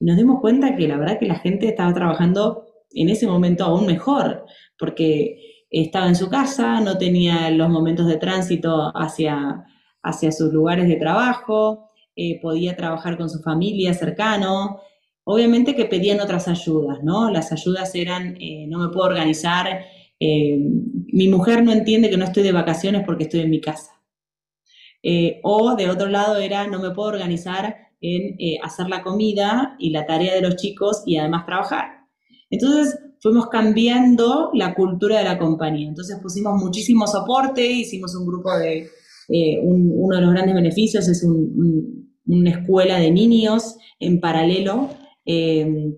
Y 0.00 0.04
nos 0.04 0.16
dimos 0.16 0.40
cuenta 0.40 0.76
que 0.76 0.86
la 0.86 0.96
verdad 0.96 1.18
que 1.18 1.26
la 1.26 1.40
gente 1.40 1.68
estaba 1.68 1.92
trabajando 1.92 2.67
en 2.90 3.08
ese 3.08 3.26
momento 3.26 3.64
aún 3.64 3.86
mejor, 3.86 4.44
porque 4.78 5.64
estaba 5.70 6.08
en 6.08 6.16
su 6.16 6.28
casa, 6.28 6.80
no 6.80 6.98
tenía 6.98 7.50
los 7.50 7.68
momentos 7.68 8.06
de 8.06 8.16
tránsito 8.16 8.92
hacia, 8.96 9.64
hacia 10.02 10.32
sus 10.32 10.52
lugares 10.52 10.88
de 10.88 10.96
trabajo, 10.96 11.90
eh, 12.16 12.40
podía 12.40 12.76
trabajar 12.76 13.16
con 13.16 13.30
su 13.30 13.40
familia 13.40 13.94
cercano. 13.94 14.80
Obviamente 15.24 15.76
que 15.76 15.84
pedían 15.84 16.20
otras 16.20 16.48
ayudas, 16.48 16.98
¿no? 17.04 17.30
Las 17.30 17.52
ayudas 17.52 17.94
eran, 17.94 18.36
eh, 18.40 18.66
no 18.68 18.78
me 18.78 18.88
puedo 18.88 19.06
organizar, 19.08 19.84
eh, 20.18 20.58
mi 21.12 21.28
mujer 21.28 21.62
no 21.62 21.72
entiende 21.72 22.10
que 22.10 22.16
no 22.16 22.24
estoy 22.24 22.42
de 22.42 22.52
vacaciones 22.52 23.02
porque 23.06 23.24
estoy 23.24 23.40
en 23.40 23.50
mi 23.50 23.60
casa. 23.60 23.92
o 25.42 25.76
de 25.76 25.90
otro 25.90 26.08
lado 26.08 26.36
era, 26.38 26.66
no 26.66 26.80
me 26.80 26.90
puedo 26.90 27.08
organizar 27.08 27.76
en 28.00 28.36
hacer 28.62 28.88
la 28.88 29.02
comida 29.02 29.76
y 29.78 29.90
la 29.90 30.06
tarea 30.06 30.34
de 30.34 30.42
los 30.42 30.56
chicos 30.56 31.02
y 31.06 31.16
además 31.18 31.46
trabajar. 31.46 31.97
Entonces 32.50 32.98
fuimos 33.20 33.48
cambiando 33.48 34.50
la 34.54 34.74
cultura 34.74 35.18
de 35.18 35.24
la 35.24 35.38
compañía. 35.38 35.88
Entonces 35.88 36.18
pusimos 36.22 36.62
muchísimo 36.62 37.06
soporte, 37.06 37.66
hicimos 37.66 38.14
un 38.14 38.26
grupo 38.26 38.56
de, 38.56 38.88
eh, 39.28 39.60
uno 39.62 40.16
de 40.16 40.22
los 40.22 40.32
grandes 40.32 40.54
beneficios 40.54 41.08
es 41.08 41.24
una 41.24 42.50
escuela 42.50 42.98
de 42.98 43.10
niños 43.10 43.76
en 43.98 44.20
paralelo. 44.20 44.90
Em, 45.24 45.94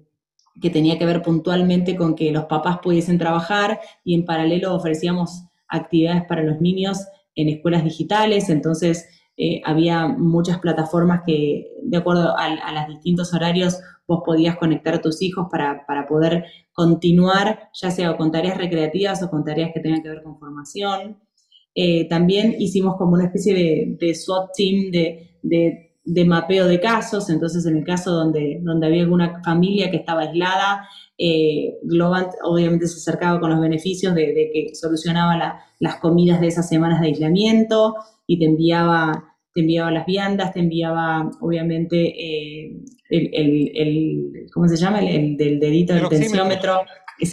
que 0.61 0.71
tenía 0.71 0.99
que 0.99 1.07
ver 1.07 1.23
puntualmente 1.23 1.97
con 1.97 2.15
que 2.15 2.33
los 2.33 2.45
papás 2.45 2.79
pudiesen 2.83 3.19
trabajar 3.19 3.81
y 4.05 4.15
en 4.15 4.25
paralelo 4.25 4.75
ofrecíamos 4.75 5.45
actividades 5.69 6.25
para 6.25 6.43
los 6.43 6.61
niños 6.61 6.99
en 7.35 7.49
escuelas 7.49 7.85
digitales, 7.85 8.51
entonces 8.51 9.09
eh, 9.43 9.63
había 9.65 10.07
muchas 10.07 10.59
plataformas 10.59 11.23
que, 11.27 11.73
de 11.83 11.97
acuerdo 11.97 12.37
a, 12.37 12.73
los 12.75 12.89
distintos 12.89 13.33
horarios, 13.33 13.81
vos 14.07 14.21
podías 14.23 14.59
conectar 14.59 14.93
a 14.93 15.01
tus 15.01 15.23
hijos 15.23 15.47
para, 15.51 15.87
poder 16.07 16.45
continuar, 16.75 17.71
ya 17.73 17.91
sea 17.91 18.19
con 18.19 18.31
tareas 18.31 18.59
recreativas 18.59 19.23
o 19.23 19.31
con 19.31 19.43
tareas 19.43 19.71
que 19.73 19.81
tengan 19.81 20.03
que 20.03 20.11
ver 20.11 20.23
con 20.23 20.39
formación. 20.39 21.23
Eh, 21.75 22.07
también 22.07 22.55
hicimos 22.59 22.97
como 22.99 23.13
una 23.15 23.25
especie 23.25 23.55
de, 23.55 23.97
de 23.99 24.15
SWAT 24.15 24.51
team 24.55 24.91
de, 24.91 26.25
mapeo 26.27 26.67
de 26.67 26.79
casos, 26.79 27.31
entonces 27.31 27.65
en 27.65 27.79
el 27.79 27.85
caso 27.85 28.11
donde, 28.11 28.59
donde 28.61 28.89
había 28.89 29.05
alguna 29.05 29.41
familia 29.43 29.91
que 29.91 29.97
estaba 29.97 30.21
aislada, 30.21 30.87
eh, 31.17 31.79
Globant 31.85 32.33
obviamente 32.43 32.87
se 32.89 32.99
acercaba 32.99 33.41
con 33.41 33.49
los 33.49 33.61
beneficios 33.61 34.15
de, 34.15 34.51
que 34.53 34.75
solucionaba 34.75 35.63
las 35.79 35.97
comidas 35.97 36.43
de 36.43 36.49
esas 36.49 36.69
semanas 36.69 37.01
de 37.01 37.07
aislamiento 37.07 37.95
y 38.27 38.39
te 38.39 38.45
enviaba 38.45 39.30
te 39.53 39.61
enviaba 39.61 39.91
las 39.91 40.07
viandas, 40.07 40.53
te 40.53 40.61
enviaba 40.61 41.31
obviamente 41.41 41.97
eh, 41.97 42.73
el, 43.09 44.47
¿cómo 44.53 44.69
se 44.69 44.77
llama? 44.77 45.01
El, 45.01 45.37
del 45.37 45.59
dedito 45.59 45.95
del 45.95 46.09
tensiómetro, 46.09 46.83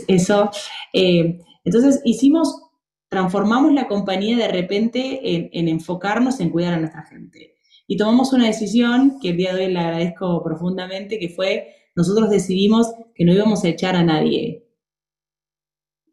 eso. 0.08 0.50
Eh, 0.94 1.40
entonces 1.64 2.02
hicimos, 2.06 2.64
transformamos 3.10 3.74
la 3.74 3.88
compañía 3.88 4.38
de 4.38 4.48
repente 4.48 5.36
en, 5.36 5.50
en, 5.54 5.68
enfocarnos 5.68 6.40
en 6.40 6.50
cuidar 6.50 6.74
a 6.74 6.80
nuestra 6.80 7.04
gente. 7.04 7.56
Y 7.88 7.98
tomamos 7.98 8.34
una 8.34 8.48
decisión 8.48 9.20
que 9.22 9.30
el 9.30 9.38
día 9.38 9.54
de 9.54 9.66
hoy 9.66 9.74
le 9.74 9.80
agradezco 9.80 10.44
profundamente, 10.44 11.20
que 11.20 11.30
fue, 11.30 11.68
nosotros 11.96 12.30
decidimos 12.30 12.94
que 13.16 13.24
no 13.26 13.34
íbamos 13.34 13.64
a 13.64 13.70
echar 13.70 13.96
a 13.96 14.04
nadie. 14.04 14.66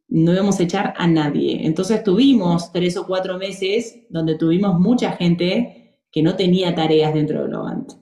No 0.09 0.33
íbamos 0.33 0.61
a 0.61 0.63
echar 0.63 0.95
a 0.97 1.07
nadie. 1.07 1.67
Entonces 1.67 2.05
tuvimos 2.05 2.71
tres 2.73 2.97
o 2.97 3.07
cuatro 3.07 3.39
meses 3.39 4.07
donde 4.11 4.37
tuvimos 4.37 4.79
mucha 4.79 5.13
gente 5.13 5.84
que 6.15 6.23
no 6.23 6.37
tenía 6.37 6.77
tareas 6.77 7.13
dentro 7.13 7.43
de 7.43 7.49
Globant, 7.49 7.93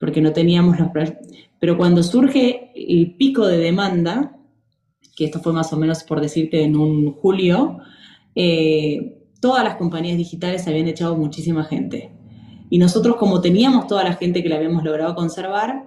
porque 0.00 0.20
no 0.20 0.32
teníamos 0.32 0.80
los... 0.80 0.90
Pero 1.60 1.78
cuando 1.78 2.02
surge 2.02 2.72
el 2.74 3.14
pico 3.14 3.46
de 3.46 3.58
demanda, 3.58 4.36
que 5.16 5.26
esto 5.26 5.38
fue 5.38 5.52
más 5.52 5.72
o 5.72 5.76
menos 5.76 6.02
por 6.02 6.20
decirte 6.20 6.64
en 6.64 6.76
un 6.76 7.12
julio, 7.12 7.78
eh, 8.34 9.28
todas 9.40 9.62
las 9.62 9.76
compañías 9.76 10.16
digitales 10.16 10.66
habían 10.66 10.88
echado 10.88 11.16
muchísima 11.16 11.62
gente. 11.62 12.10
Y 12.68 12.78
nosotros, 12.78 13.14
como 13.14 13.40
teníamos 13.40 13.86
toda 13.86 14.02
la 14.02 14.14
gente 14.14 14.42
que 14.42 14.48
la 14.48 14.56
habíamos 14.56 14.82
logrado 14.82 15.14
conservar, 15.14 15.84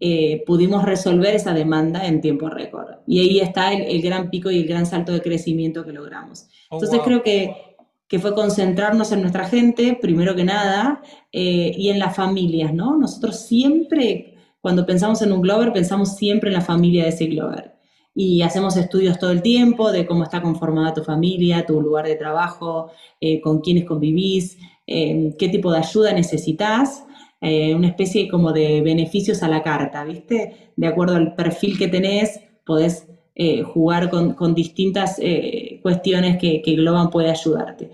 eh, 0.00 0.42
pudimos 0.46 0.84
resolver 0.84 1.34
esa 1.34 1.52
demanda 1.52 2.06
en 2.06 2.22
tiempo 2.22 2.48
récord. 2.48 3.00
Y 3.06 3.20
ahí 3.20 3.40
está 3.40 3.74
el, 3.74 4.00
gran 4.00 4.30
pico 4.30 4.50
y 4.50 4.60
el 4.60 4.66
gran 4.66 4.86
salto 4.86 5.12
de 5.12 5.20
crecimiento 5.20 5.84
que 5.84 5.92
logramos. 5.92 6.48
Oh, 6.70 6.76
Entonces 6.76 7.00
creo 7.04 7.22
que 7.22 7.73
que 8.14 8.20
fue 8.20 8.32
concentrarnos 8.32 9.10
en 9.10 9.22
nuestra 9.22 9.44
gente, 9.48 9.98
primero 10.00 10.36
que 10.36 10.44
nada, 10.44 11.02
eh, 11.32 11.72
y 11.76 11.88
en 11.88 11.98
las 11.98 12.14
familias, 12.14 12.72
¿no? 12.72 12.96
Nosotros 12.96 13.40
siempre, 13.40 14.36
cuando 14.60 14.86
pensamos 14.86 15.20
en 15.22 15.32
un 15.32 15.40
Glover, 15.40 15.72
pensamos 15.72 16.14
siempre 16.14 16.50
en 16.50 16.54
la 16.54 16.60
familia 16.60 17.02
de 17.02 17.08
ese 17.08 17.26
Glover. 17.26 17.72
Y 18.14 18.42
hacemos 18.42 18.76
estudios 18.76 19.18
todo 19.18 19.32
el 19.32 19.42
tiempo 19.42 19.90
de 19.90 20.06
cómo 20.06 20.22
está 20.22 20.40
conformada 20.40 20.94
tu 20.94 21.02
familia, 21.02 21.66
tu 21.66 21.80
lugar 21.80 22.06
de 22.06 22.14
trabajo, 22.14 22.92
eh, 23.20 23.40
con 23.40 23.60
quiénes 23.60 23.84
convivís, 23.84 24.58
eh, 24.86 25.34
qué 25.36 25.48
tipo 25.48 25.72
de 25.72 25.78
ayuda 25.78 26.12
necesitas. 26.12 27.02
una 27.40 27.88
especie 27.88 28.28
como 28.28 28.52
de 28.52 28.80
beneficios 28.80 29.42
a 29.42 29.48
la 29.48 29.62
carta, 29.62 30.04
¿viste? 30.04 30.70
De 30.76 30.86
acuerdo 30.86 31.16
al 31.16 31.34
perfil 31.34 31.76
que 31.76 31.88
tenés, 31.88 32.40
podés 32.64 33.08
eh, 33.36 33.62
jugar 33.62 34.10
con, 34.10 34.54
distintas 34.54 35.18
eh, 35.20 35.80
cuestiones 35.82 36.38
que, 36.38 36.62
Globan 36.76 37.10
puede 37.10 37.30
ayudarte. 37.30 37.90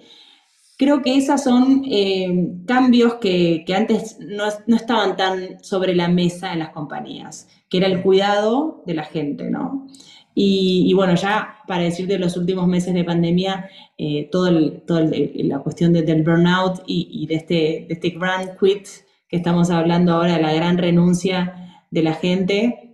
Creo 0.76 1.00
que 1.00 1.16
esos 1.16 1.42
son 1.42 1.82
eh, 1.90 2.58
cambios 2.66 3.14
que, 3.14 3.64
antes 3.74 4.18
no, 4.20 4.44
estaban 4.76 5.16
tan 5.16 5.62
sobre 5.64 5.94
la 5.94 6.08
mesa 6.08 6.52
en 6.52 6.58
las 6.58 6.70
compañías, 6.70 7.48
que 7.70 7.78
era 7.78 7.86
el 7.86 8.02
cuidado 8.02 8.82
de 8.86 8.94
la 8.94 9.04
gente, 9.04 9.50
¿no? 9.50 9.86
Y, 10.34 10.92
bueno, 10.94 11.14
ya 11.16 11.56
para 11.66 11.84
decir 11.84 12.06
de 12.06 12.18
los 12.18 12.36
últimos 12.36 12.66
meses 12.66 12.94
de 12.94 13.04
pandemia, 13.04 13.68
toda 14.30 14.52
todo 14.86 15.00
la 15.10 15.58
cuestión 15.58 15.92
del 15.92 16.22
burnout 16.22 16.82
y, 16.86 17.26
de, 17.26 17.34
este, 17.34 17.54
de 17.88 17.94
este 17.94 18.10
grand 18.10 18.58
quit 18.58 18.86
que 19.28 19.36
estamos 19.36 19.70
hablando 19.70 20.12
ahora, 20.12 20.38
la 20.38 20.52
gran 20.52 20.78
renuncia 20.78 21.84
de 21.90 22.02
la 22.02 22.14
gente, 22.14 22.89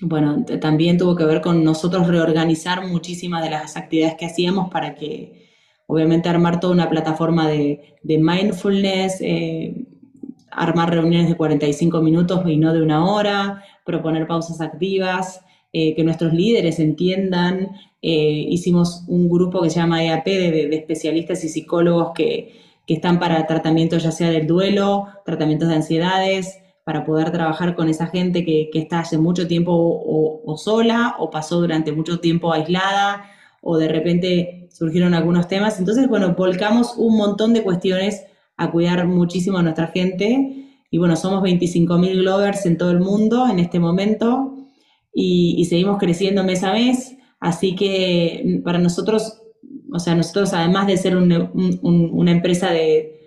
bueno, 0.00 0.44
también 0.60 0.96
tuvo 0.96 1.14
que 1.14 1.24
ver 1.24 1.40
con 1.40 1.62
nosotros 1.62 2.06
reorganizar 2.08 2.86
muchísimas 2.86 3.42
de 3.42 3.50
las 3.50 3.76
actividades 3.76 4.16
que 4.16 4.26
hacíamos 4.26 4.70
para 4.70 4.94
que, 4.94 5.50
obviamente, 5.86 6.28
armar 6.28 6.58
toda 6.58 6.72
una 6.72 6.88
plataforma 6.88 7.48
de, 7.48 7.98
mindfulness, 8.02 9.20
eh, 9.20 9.84
armar 10.50 10.90
reuniones 10.90 11.28
de 11.28 11.36
45 11.36 12.00
minutos 12.00 12.42
y 12.46 12.56
no 12.56 12.72
de 12.72 12.82
una 12.82 13.04
hora, 13.04 13.62
proponer 13.84 14.26
pausas 14.26 14.60
activas, 14.60 15.42
eh, 15.72 15.94
que 15.94 16.02
nuestros 16.02 16.32
líderes 16.32 16.80
entiendan. 16.80 17.70
Eh, 18.02 18.46
hicimos 18.48 19.04
un 19.06 19.28
grupo 19.28 19.62
que 19.62 19.70
se 19.70 19.80
llama 19.80 20.02
EAP 20.02 20.24
de, 20.24 20.74
especialistas 20.74 21.44
y 21.44 21.50
psicólogos 21.50 22.12
que, 22.14 22.54
que, 22.86 22.94
están 22.94 23.18
para 23.18 23.46
tratamiento 23.46 23.98
ya 23.98 24.10
sea 24.10 24.30
del 24.30 24.46
duelo, 24.46 25.08
tratamientos 25.26 25.68
de 25.68 25.74
ansiedades, 25.74 26.59
para 26.84 27.04
poder 27.04 27.30
trabajar 27.30 27.74
con 27.76 27.88
esa 27.88 28.06
gente 28.06 28.44
que, 28.44 28.70
está 28.74 29.00
hace 29.00 29.18
mucho 29.18 29.46
tiempo 29.46 29.72
o, 29.72 30.56
sola 30.56 31.16
o 31.18 31.30
pasó 31.30 31.60
durante 31.60 31.92
mucho 31.92 32.20
tiempo 32.20 32.52
aislada 32.52 33.24
o 33.62 33.76
de 33.76 33.88
repente 33.88 34.68
surgieron 34.70 35.14
algunos 35.14 35.46
temas. 35.48 35.78
Entonces, 35.78 36.08
bueno, 36.08 36.34
volcamos 36.36 36.94
un 36.96 37.16
montón 37.16 37.52
de 37.52 37.62
cuestiones 37.62 38.24
a 38.56 38.70
cuidar 38.70 39.06
muchísimo 39.06 39.58
a 39.58 39.62
nuestra 39.62 39.88
gente. 39.88 40.66
Y 40.90 40.98
bueno, 40.98 41.16
somos 41.16 41.42
25.000 41.42 42.20
Glovers 42.20 42.66
en 42.66 42.76
todo 42.76 42.90
el 42.90 43.00
mundo 43.00 43.46
en 43.48 43.58
este 43.58 43.78
momento 43.78 44.56
y, 45.14 45.64
seguimos 45.66 45.98
creciendo 45.98 46.42
mes 46.44 46.64
a 46.64 46.72
mes. 46.72 47.16
Así 47.38 47.74
que 47.74 48.60
para 48.64 48.78
nosotros, 48.78 49.40
o 49.92 49.98
sea, 49.98 50.14
nosotros 50.14 50.52
además 50.52 50.86
de 50.86 50.96
ser 50.96 51.16
una 51.16 52.30
empresa 52.32 52.70
de, 52.70 53.19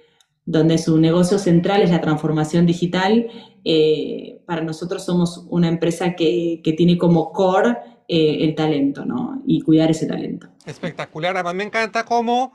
donde 0.45 0.77
su 0.77 0.97
negocio 0.97 1.39
central 1.39 1.81
es 1.81 1.89
la 1.89 2.01
transformación 2.01 2.65
digital, 2.65 3.27
eh, 3.63 4.41
para 4.45 4.61
nosotros 4.61 5.05
somos 5.05 5.45
una 5.49 5.67
empresa 5.67 6.15
que, 6.15 6.61
tiene 6.77 6.97
como 6.97 7.31
core 7.31 7.77
eh, 8.07 8.39
el 8.41 8.55
talento, 8.55 9.05
¿no? 9.05 9.41
Y 9.45 9.61
cuidar 9.61 9.91
ese 9.91 10.05
talento. 10.05 10.47
Espectacular. 10.65 11.35
Además 11.35 11.55
me 11.55 11.63
encanta 11.63 12.03
cómo 12.03 12.53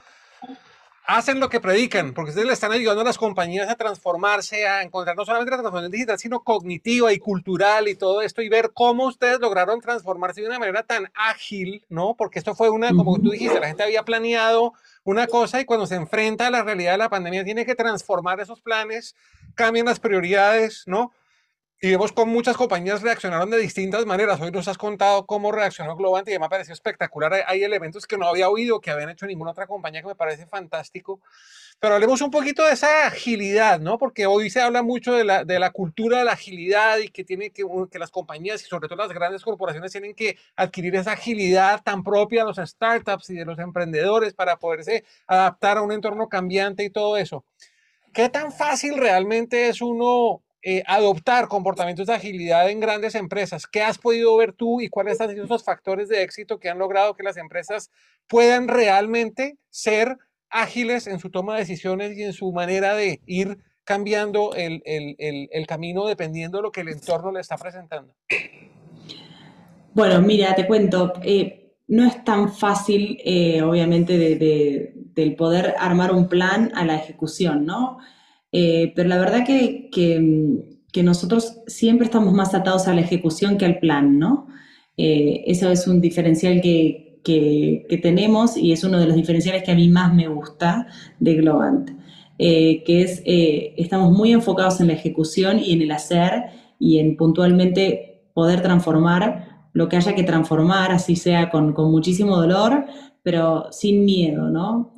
hacen 1.09 1.41
lo 1.41 1.49
que 1.49 1.59
predican, 1.59 2.13
porque 2.13 2.33
ustedes 2.33 2.47
le 2.47 2.53
están 2.53 2.71
ayudando 2.71 3.01
a 3.01 3.05
las 3.05 3.17
compañías 3.17 3.71
a 3.71 3.77
transformarse, 3.77 4.69
a 4.69 4.83
encontrar 4.83 5.17
no 5.17 5.25
solamente 5.25 5.51
la 5.51 5.57
transformación 5.57 5.91
digital, 5.91 6.19
sino 6.19 6.41
cognitiva 6.41 7.11
y 7.15 7.19
cultural 7.19 7.89
y 7.89 7.95
todo 7.95 8.21
esto, 8.21 8.43
y 8.43 8.51
ver 8.51 8.73
cómo 8.75 9.07
ustedes 9.07 9.41
lograron 9.41 9.81
transformarse 9.81 10.43
de 10.43 10.49
una 10.49 10.59
manera 10.59 10.83
tan 10.83 11.11
ágil, 11.15 11.83
¿no? 11.89 12.15
Porque 12.15 12.39
esto 12.39 12.55
fue 12.55 12.69
una, 12.69 12.91
como 12.91 13.19
tú 13.19 13.31
dijiste, 13.31 13.59
la 13.59 13.69
gente 13.69 13.85
había 13.85 14.03
planeado 14.03 14.75
una 15.03 15.27
cosa 15.27 15.63
y 15.63 15.65
cuando 15.65 15.87
se 15.87 15.95
enfrenta 15.95 16.49
a 16.49 16.51
la 16.51 16.63
realidad 16.63 16.93
de 16.93 16.99
la 16.99 17.09
pandemia 17.09 17.43
tiene 17.43 17.65
que 17.65 17.75
transformar 17.75 18.39
esos 18.41 18.61
planes, 18.61 19.17
cambian 19.55 19.87
las 19.87 20.01
prioridades, 20.01 20.83
¿no? 20.85 21.15
Y 21.81 21.91
vemos 21.91 22.11
cómo 22.11 22.33
muchas 22.33 22.57
compañías 22.57 23.03
reaccionaron 23.03 23.51
de 23.51 23.59
distintas 23.59 24.05
maneras. 24.05 24.41
Hoy 24.41 24.51
nos 24.51 24.67
has 24.67 24.77
contado 24.77 25.27
cómo 25.27 25.53
reaccionó 25.53 25.95
Globant 25.95 26.29
y 26.29 26.37
me 26.37 26.47
ha 26.47 26.49
parecido 26.49 26.75
espectacular. 26.75 27.45
Hay 27.47 27.63
elementos 27.63 28.05
que 28.05 28.19
no 28.19 28.27
había 28.27 28.51
oído, 28.51 28.81
que 28.81 28.91
habían 28.91 29.11
hecho 29.11 29.27
ninguna 29.27 29.53
otra 29.53 29.69
compañía 29.69 30.01
que 30.01 30.09
me 30.09 30.17
parece 30.17 30.47
fantástico. 30.47 31.21
Pero 31.79 31.95
hablemos 31.95 32.21
un 32.21 32.33
poquito 32.33 32.65
de 32.65 32.73
esa 32.73 33.07
agilidad, 33.07 33.79
¿no? 33.79 33.97
Porque 33.97 34.27
hoy 34.27 34.51
se 34.51 34.61
habla 34.61 34.83
mucho 34.83 35.13
de 35.13 35.23
la, 35.23 35.45
de 35.45 35.61
la 35.61 35.71
cultura 35.71 36.19
de 36.19 36.25
la 36.25 36.33
agilidad 36.33 36.99
y 36.99 37.11
que, 37.11 37.23
tiene 37.23 37.51
que, 37.51 37.65
que 37.93 37.99
las 38.01 38.11
compañías 38.11 38.61
y 38.65 38.67
sobre 38.67 38.89
todo 38.89 38.99
las 38.99 39.13
grandes 39.13 39.45
corporaciones 39.45 39.93
tienen 39.93 40.17
que 40.17 40.37
adquirir 40.57 40.97
esa 40.97 41.13
agilidad 41.13 41.81
tan 41.85 42.03
propia 42.03 42.41
de 42.45 42.49
los 42.53 42.69
startups 42.69 43.31
y 43.31 43.35
de 43.35 43.45
los 43.45 43.61
emprendedores 43.61 44.35
para 44.35 44.57
poderse 44.57 45.05
adaptar 45.29 45.79
a 45.79 45.83
un 45.83 45.93
entorno 45.93 46.29
cambiante 46.29 46.83
y 46.83 46.91
todo 46.91 47.17
eso. 47.17 47.45
¿Qué 48.13 48.29
tan 48.29 48.51
fácil 48.51 48.97
realmente 48.97 49.69
es 49.69 49.81
uno 49.81 50.43
eh, 50.63 50.83
adoptar 50.87 51.47
comportamientos 51.49 52.09
de 52.09 52.15
agilidad 52.15 52.69
en 52.69 52.81
grandes 52.81 53.15
empresas. 53.15 53.67
¿Qué 53.67 53.81
has 53.81 53.99
podido 53.99 54.37
ver 54.37 54.53
tú 54.53 54.81
y 54.81 54.89
cuáles 54.89 55.21
han 55.21 55.31
sido 55.31 55.45
esos 55.45 55.65
factores 55.65 56.09
de 56.09 56.23
éxito 56.23 56.59
que 56.59 56.69
han 56.69 56.79
logrado 56.79 57.15
que 57.15 57.23
las 57.23 57.37
empresas 57.37 57.91
puedan 58.27 58.67
realmente 58.67 59.57
ser 59.71 60.19
ágiles 60.51 61.07
en 61.07 61.21
su 61.21 61.31
toma 61.31 61.55
de 61.55 61.61
decisiones 61.61 62.17
y 62.17 62.23
en 62.25 62.33
su 62.33 62.53
manera 62.53 62.95
de 62.95 63.21
ir 63.27 63.59
cambiando 63.85 64.53
el, 64.55 64.83
camino 65.67 66.07
dependiendo 66.07 66.59
de 66.59 66.63
lo 66.63 66.73
que 66.73 66.83
el 66.83 66.89
entorno 66.89 67.33
le 67.33 67.41
está 67.41 67.57
presentando? 67.57 68.15
Bueno, 69.95 70.21
mira, 70.21 70.55
te 70.55 70.67
cuento, 70.67 71.15
eh, 71.23 71.75
no 71.87 72.05
es 72.05 72.23
tan 72.25 72.53
fácil, 72.53 73.19
eh, 73.25 73.63
obviamente, 73.63 74.19
de, 74.19 74.93
del 75.15 75.37
poder 75.37 75.75
armar 75.79 76.13
un 76.13 76.29
plan 76.29 76.71
a 76.75 76.85
la 76.85 76.97
ejecución, 76.97 77.65
¿no? 77.65 77.99
Eh, 78.53 78.93
pero 78.97 79.09
la 79.09 79.19
verdad 79.19 79.45
que, 79.47 79.91
que, 79.91 81.03
nosotros 81.03 81.61
siempre 81.69 82.07
estamos 82.07 82.35
más 82.35 82.55
atados 82.55 82.89
a 82.89 82.95
la 82.95 83.03
ejecución 83.03 83.57
que 83.57 83.65
al 83.67 83.79
plan, 83.79 84.19
¿no? 84.19 84.49
Eh, 84.97 85.45
eso 85.47 85.71
es 85.71 85.87
un 85.87 86.01
diferencial 86.01 86.61
que, 86.61 87.21
que, 87.23 88.01
tenemos 88.03 88.57
y 88.57 88.73
es 88.73 88.83
uno 88.83 88.99
de 88.99 89.07
los 89.07 89.15
diferenciales 89.15 89.63
que 89.63 89.71
a 89.71 89.77
mí 89.77 89.89
más 89.89 90.13
me 90.13 90.27
gusta 90.27 90.89
de 91.21 91.35
Globant, 91.37 91.91
eh, 92.39 92.83
que 92.85 93.03
es, 93.03 93.23
estamos 93.25 94.11
muy 94.11 94.33
enfocados 94.33 94.81
en 94.81 94.89
la 94.89 94.95
ejecución 94.95 95.61
y 95.61 95.73
en 95.73 95.83
el 95.83 95.93
hacer 95.93 96.47
y 96.81 96.99
en 96.99 97.17
puntualmente 97.17 98.25
poder 98.35 98.61
transformar 98.61 99.69
lo 99.75 99.89
que 99.89 99.97
haya 99.97 100.17
que 100.17 100.25
transformar, 100.25 100.91
así 100.91 101.15
sea 101.15 101.51
con, 101.51 101.75
con 101.75 101.93
muchísimo 101.93 102.37
dolor, 102.37 102.87
pero 103.23 103.69
sin 103.71 104.05
miedo, 104.05 104.51
¿no? 104.51 104.95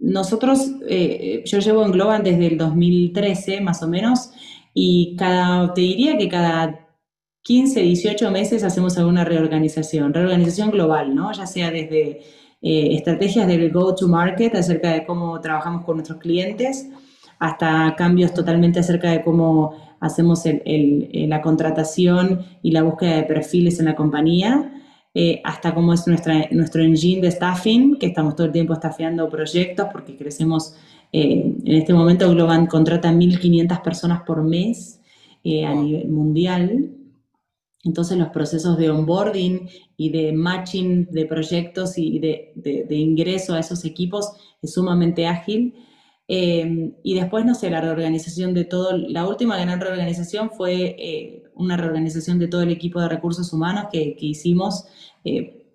Nosotros, 0.00 0.72
eh, 0.88 1.42
yo 1.44 1.58
llevo 1.58 1.84
en 1.84 1.92
Globan 1.92 2.24
desde 2.24 2.46
el 2.46 2.58
2013 2.58 3.60
más 3.60 3.82
o 3.82 3.88
menos 3.88 4.30
y 4.72 5.14
cada, 5.16 5.74
te 5.74 5.82
diría 5.82 6.16
que 6.16 6.28
cada 6.28 6.88
15, 7.42 7.80
18 7.82 8.30
meses 8.30 8.64
hacemos 8.64 8.96
alguna 8.96 9.24
reorganización, 9.24 10.14
reorganización 10.14 10.70
global, 10.70 11.14
¿no? 11.14 11.32
Ya 11.32 11.46
sea 11.46 11.70
desde 11.70 12.20
eh, 12.62 12.94
estrategias 12.94 13.46
del 13.46 13.70
go-to-market 13.70 14.54
acerca 14.54 14.92
de 14.92 15.04
cómo 15.04 15.38
trabajamos 15.40 15.84
con 15.84 15.96
nuestros 15.96 16.18
clientes, 16.18 16.88
hasta 17.38 17.94
cambios 17.96 18.32
totalmente 18.32 18.80
acerca 18.80 19.10
de 19.10 19.22
cómo 19.22 19.74
hacemos 20.00 20.44
la 20.44 21.42
contratación 21.42 22.44
y 22.62 22.70
la 22.70 22.82
búsqueda 22.82 23.16
de 23.16 23.22
perfiles 23.24 23.80
en 23.80 23.86
la 23.86 23.96
compañía. 23.96 24.72
Eh, 25.12 25.40
hasta 25.42 25.74
cómo 25.74 25.92
es 25.92 26.06
nuestra, 26.06 26.46
nuestro 26.52 26.82
engine 26.84 27.20
de 27.20 27.32
staffing, 27.32 27.96
que 27.96 28.06
estamos 28.06 28.36
todo 28.36 28.46
el 28.46 28.52
tiempo 28.52 28.74
staffeando 28.76 29.28
proyectos 29.28 29.88
porque 29.90 30.16
crecemos, 30.16 30.76
eh, 31.12 31.52
en 31.64 31.74
este 31.74 31.92
momento 31.92 32.30
Globant 32.30 32.68
contrata 32.68 33.10
1.500 33.10 33.82
personas 33.82 34.22
por 34.22 34.44
mes 34.44 35.00
eh, 35.42 35.64
a 35.66 35.74
nivel 35.74 36.08
mundial. 36.08 36.90
Entonces 37.82 38.18
los 38.18 38.28
procesos 38.28 38.78
de 38.78 38.90
onboarding 38.90 39.68
y 39.96 40.10
de 40.10 40.32
matching 40.32 41.06
de 41.10 41.26
proyectos 41.26 41.98
y 41.98 42.18
de, 42.20 42.52
de 42.54 42.96
ingreso 42.96 43.54
a 43.54 43.60
esos 43.60 43.84
equipos 43.84 44.32
es 44.62 44.74
sumamente 44.74 45.26
ágil. 45.26 45.74
Y 46.28 47.14
después, 47.14 47.44
no 47.44 47.54
sé, 47.54 47.70
la 47.70 47.80
reorganización 47.80 48.54
de 48.54 48.64
todo, 48.64 48.96
la 48.96 49.26
última 49.26 49.58
gran 49.58 49.80
reorganización 49.80 50.50
fue 50.50 51.42
una 51.60 51.76
reorganización 51.76 52.38
de 52.38 52.48
todo 52.48 52.62
el 52.62 52.70
equipo 52.70 53.00
de 53.00 53.08
recursos 53.08 53.52
humanos 53.52 53.86
que, 53.92 54.16
hicimos 54.18 54.86
eh, 55.24 55.66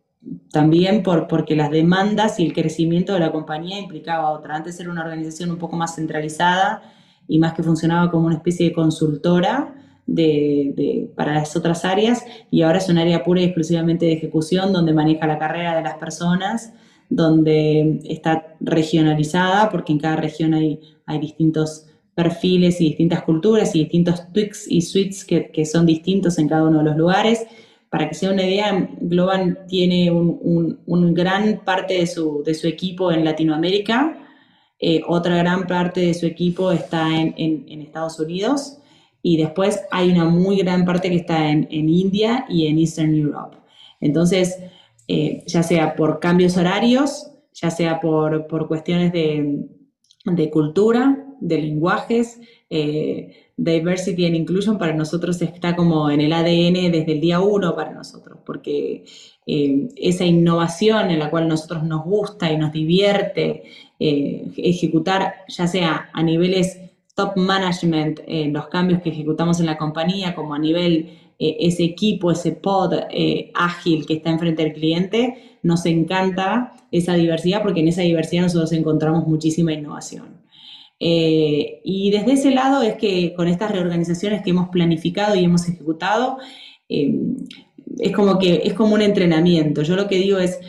también 0.51 1.03
por, 1.03 1.27
porque 1.27 1.55
las 1.55 1.69
demandas 1.69 2.39
y 2.39 2.45
el 2.45 2.53
crecimiento 2.53 3.13
de 3.13 3.19
la 3.19 3.31
compañía 3.31 3.79
implicaba 3.79 4.31
otra. 4.31 4.55
Antes 4.55 4.79
era 4.79 4.89
una 4.89 5.03
organización 5.03 5.51
un 5.51 5.57
poco 5.57 5.75
más 5.75 5.95
centralizada 5.95 6.81
y 7.27 7.39
más 7.39 7.53
que 7.53 7.63
funcionaba 7.63 8.11
como 8.11 8.27
una 8.27 8.35
especie 8.35 8.67
de 8.67 8.73
consultora 8.73 9.73
de, 10.07 11.11
para 11.15 11.33
las 11.33 11.55
otras 11.55 11.83
áreas 11.83 12.23
y 12.51 12.61
ahora 12.61 12.77
es 12.77 12.89
un 12.89 12.97
área 12.97 13.23
pura 13.23 13.41
y 13.41 13.45
exclusivamente 13.45 14.05
de 14.05 14.13
ejecución 14.13 14.71
donde 14.71 14.93
maneja 14.93 15.25
la 15.25 15.39
carrera 15.39 15.75
de 15.75 15.83
las 15.83 15.95
personas 15.95 16.73
donde 17.09 18.01
está 18.05 18.55
regionalizada, 18.59 19.69
porque 19.69 19.93
en 19.93 19.99
cada 19.99 20.15
región 20.15 20.53
hay, 20.53 20.79
hay 21.05 21.19
distintos 21.19 21.87
perfiles 22.15 22.79
y 22.81 22.85
distintas 22.85 23.23
culturas 23.23 23.75
y 23.75 23.79
distintos 23.79 24.31
tweaks 24.33 24.71
y 24.71 24.81
suites 24.81 25.25
que, 25.25 25.51
que, 25.51 25.65
son 25.65 25.85
distintos 25.85 26.39
en 26.39 26.47
cada 26.47 26.63
uno 26.63 26.79
de 26.79 26.85
los 26.85 26.97
lugares. 26.97 27.45
Para 27.89 28.09
que 28.09 28.15
sea 28.15 28.31
una 28.31 28.43
idea, 28.43 28.89
Globan 29.01 29.59
tiene 29.67 30.09
un, 30.11 30.79
un, 30.85 31.13
gran 31.13 31.61
parte 31.63 31.95
de 31.95 32.07
su, 32.07 32.41
de 32.43 32.53
su, 32.53 32.67
equipo 32.67 33.11
en 33.11 33.23
Latinoamérica, 33.23 34.17
eh, 34.79 35.01
otra 35.07 35.37
gran 35.37 35.67
parte 35.67 36.01
de 36.01 36.13
su 36.13 36.25
equipo 36.25 36.71
está 36.71 37.07
en, 37.15 37.33
en, 37.37 37.81
Estados 37.81 38.19
Unidos 38.19 38.79
y 39.21 39.37
después 39.37 39.81
hay 39.91 40.11
una 40.11 40.25
muy 40.25 40.57
gran 40.57 40.83
parte 40.83 41.09
que 41.09 41.15
está 41.17 41.49
en, 41.49 41.67
en 41.71 41.87
India 41.87 42.45
y 42.49 42.67
en 42.67 42.79
Eastern 42.79 43.15
Europe. 43.15 43.57
Entonces, 44.01 44.57
eh, 45.07 45.43
ya 45.47 45.63
sea 45.63 45.95
por 45.95 46.19
cambios 46.19 46.57
horarios, 46.57 47.31
ya 47.53 47.71
sea 47.71 47.99
por, 47.99 48.47
cuestiones 48.67 49.13
de, 49.13 50.49
cultura, 50.51 51.24
de 51.39 51.61
lenguajes, 51.61 52.39
eh, 52.69 53.49
diversity 53.57 54.25
and 54.25 54.35
inclusion 54.35 54.77
para 54.77 54.93
nosotros 54.93 55.41
está 55.41 55.75
como 55.75 56.09
en 56.09 56.21
el 56.21 56.33
ADN 56.33 56.91
desde 56.91 57.13
el 57.13 57.21
día 57.21 57.39
uno 57.39 57.75
para 57.75 57.91
nosotros, 57.91 58.39
porque 58.45 59.05
eh, 59.47 59.87
esa 59.95 60.25
innovación 60.25 61.11
en 61.11 61.19
la 61.19 61.29
cual 61.29 61.47
nosotros 61.47 61.83
nos 61.83 62.03
gusta 62.03 62.51
y 62.51 62.57
nos 62.57 62.71
divierte 62.71 63.63
ejecutar, 63.97 65.35
ya 65.47 65.67
sea 65.67 66.09
a 66.11 66.21
niveles 66.21 66.79
top 67.15 67.37
management, 67.37 68.19
en 68.27 68.53
los 68.53 68.67
cambios 68.67 69.01
que 69.01 69.09
ejecutamos 69.09 69.59
en 69.59 69.65
la 69.67 69.77
compañía, 69.77 70.35
como 70.35 70.53
a 70.53 70.59
nivel 70.59 71.09
eh, 71.39 71.57
ese 71.59 71.83
equipo, 71.83 72.31
ese 72.31 72.51
pod 72.53 72.93
eh, 73.09 73.51
ágil 73.53 74.05
que 74.05 74.15
está 74.15 74.29
enfrente 74.29 74.63
del 74.63 74.73
cliente, 74.73 75.57
nos 75.63 75.85
encanta 75.85 76.73
esa 76.91 77.13
diversidad 77.15 77.61
porque 77.61 77.79
en 77.79 77.87
esa 77.87 78.01
diversidad 78.01 78.43
nosotros 78.43 78.71
encontramos 78.73 79.27
muchísima 79.27 79.73
innovación. 79.73 80.44
Eh, 80.99 81.81
y 81.83 82.11
desde 82.11 82.33
ese 82.33 82.51
lado 82.51 82.81
es 82.81 82.95
que 82.95 83.33
con 83.33 83.47
estas 83.47 83.71
reorganizaciones 83.71 84.41
que 84.43 84.51
hemos 84.51 84.69
planificado 84.69 85.35
y 85.35 85.43
hemos 85.43 85.67
ejecutado, 85.67 86.37
es 86.87 88.11
como 88.15 88.37
que 88.37 88.61
es 88.63 88.73
como 88.73 88.93
un 88.95 89.01
entrenamiento. 89.01 89.81
Yo 89.81 89.95
lo 89.95 90.07
que 90.07 90.17
digo 90.17 90.37
es, 90.39 90.59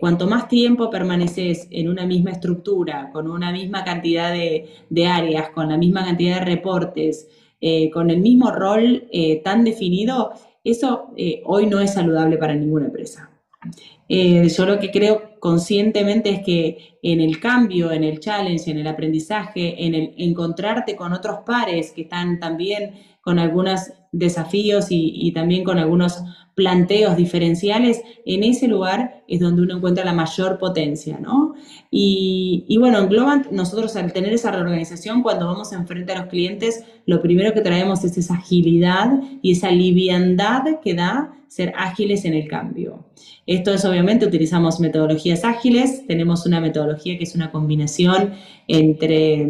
cuanto 0.00 0.26
más 0.26 0.48
tiempo 0.48 0.90
permaneces 0.90 1.68
en 1.70 1.88
una 1.88 2.06
misma 2.06 2.32
estructura, 2.32 3.10
con 3.12 3.30
una 3.30 3.52
misma 3.52 3.84
cantidad 3.84 4.32
de, 4.32 4.68
de 4.90 5.06
áreas, 5.06 5.50
con 5.50 5.68
la 5.68 5.76
misma 5.76 6.04
cantidad 6.04 6.40
de 6.40 6.44
reportes, 6.44 7.28
eh, 7.60 7.90
con 7.90 8.08
el 8.08 8.20
mismo 8.20 8.52
rol 8.52 9.08
eh, 9.10 9.42
tan 9.42 9.64
definido, 9.64 10.32
eso 10.62 11.08
eh, 11.16 11.42
hoy 11.44 11.66
no 11.66 11.80
es 11.80 11.94
saludable 11.94 12.38
para 12.38 12.54
ninguna 12.54 12.86
empresa. 12.86 13.30
yo 14.08 14.66
lo 14.66 14.78
que 14.78 14.90
creo 14.92 15.27
conscientemente 15.40 16.30
es 16.30 16.42
que 16.44 16.98
en 17.02 17.20
el 17.20 17.40
cambio, 17.40 17.92
en 17.92 18.04
el 18.04 18.20
challenge, 18.20 18.70
en 18.70 18.78
el 18.78 18.86
aprendizaje, 18.86 19.84
en 19.84 19.94
el 19.94 20.14
encontrarte 20.18 20.96
con 20.96 21.12
otros 21.12 21.40
pares 21.46 21.92
que 21.92 22.02
están 22.02 22.38
también 22.38 22.94
con 23.20 23.38
algunos 23.38 23.92
desafíos 24.12 24.86
y 24.90 25.32
también 25.32 25.64
con 25.64 25.78
algunos 25.78 26.22
planteos 26.58 27.16
diferenciales, 27.16 28.02
en 28.26 28.42
ese 28.42 28.66
lugar 28.66 29.22
es 29.28 29.38
donde 29.38 29.62
uno 29.62 29.76
encuentra 29.76 30.04
la 30.04 30.12
mayor 30.12 30.58
potencia, 30.58 31.20
¿no? 31.20 31.54
Y, 31.88 32.76
bueno, 32.80 32.98
en 32.98 33.08
Globant, 33.08 33.52
nosotros 33.52 33.94
al 33.94 34.12
tener 34.12 34.32
esa 34.32 34.50
reorganización, 34.50 35.22
cuando 35.22 35.46
vamos 35.46 35.72
enfrente 35.72 36.12
a 36.12 36.18
los 36.18 36.26
clientes, 36.26 36.82
lo 37.06 37.22
primero 37.22 37.54
que 37.54 37.60
traemos 37.60 38.02
es 38.02 38.18
esa 38.18 38.34
agilidad 38.34 39.20
y 39.40 39.52
esa 39.52 39.70
liviandad 39.70 40.80
que 40.82 40.94
da 40.94 41.32
ser 41.46 41.72
ágiles 41.76 42.24
en 42.24 42.34
el 42.34 42.48
cambio. 42.48 43.06
Esto 43.46 43.72
es, 43.72 43.84
obviamente, 43.84 44.26
utilizamos 44.26 44.80
metodologías 44.80 45.44
ágiles, 45.44 46.08
tenemos 46.08 46.44
una 46.44 46.60
metodología 46.60 47.16
que 47.16 47.24
es 47.24 47.36
una 47.36 47.52
combinación 47.52 48.32
entre, 48.66 49.42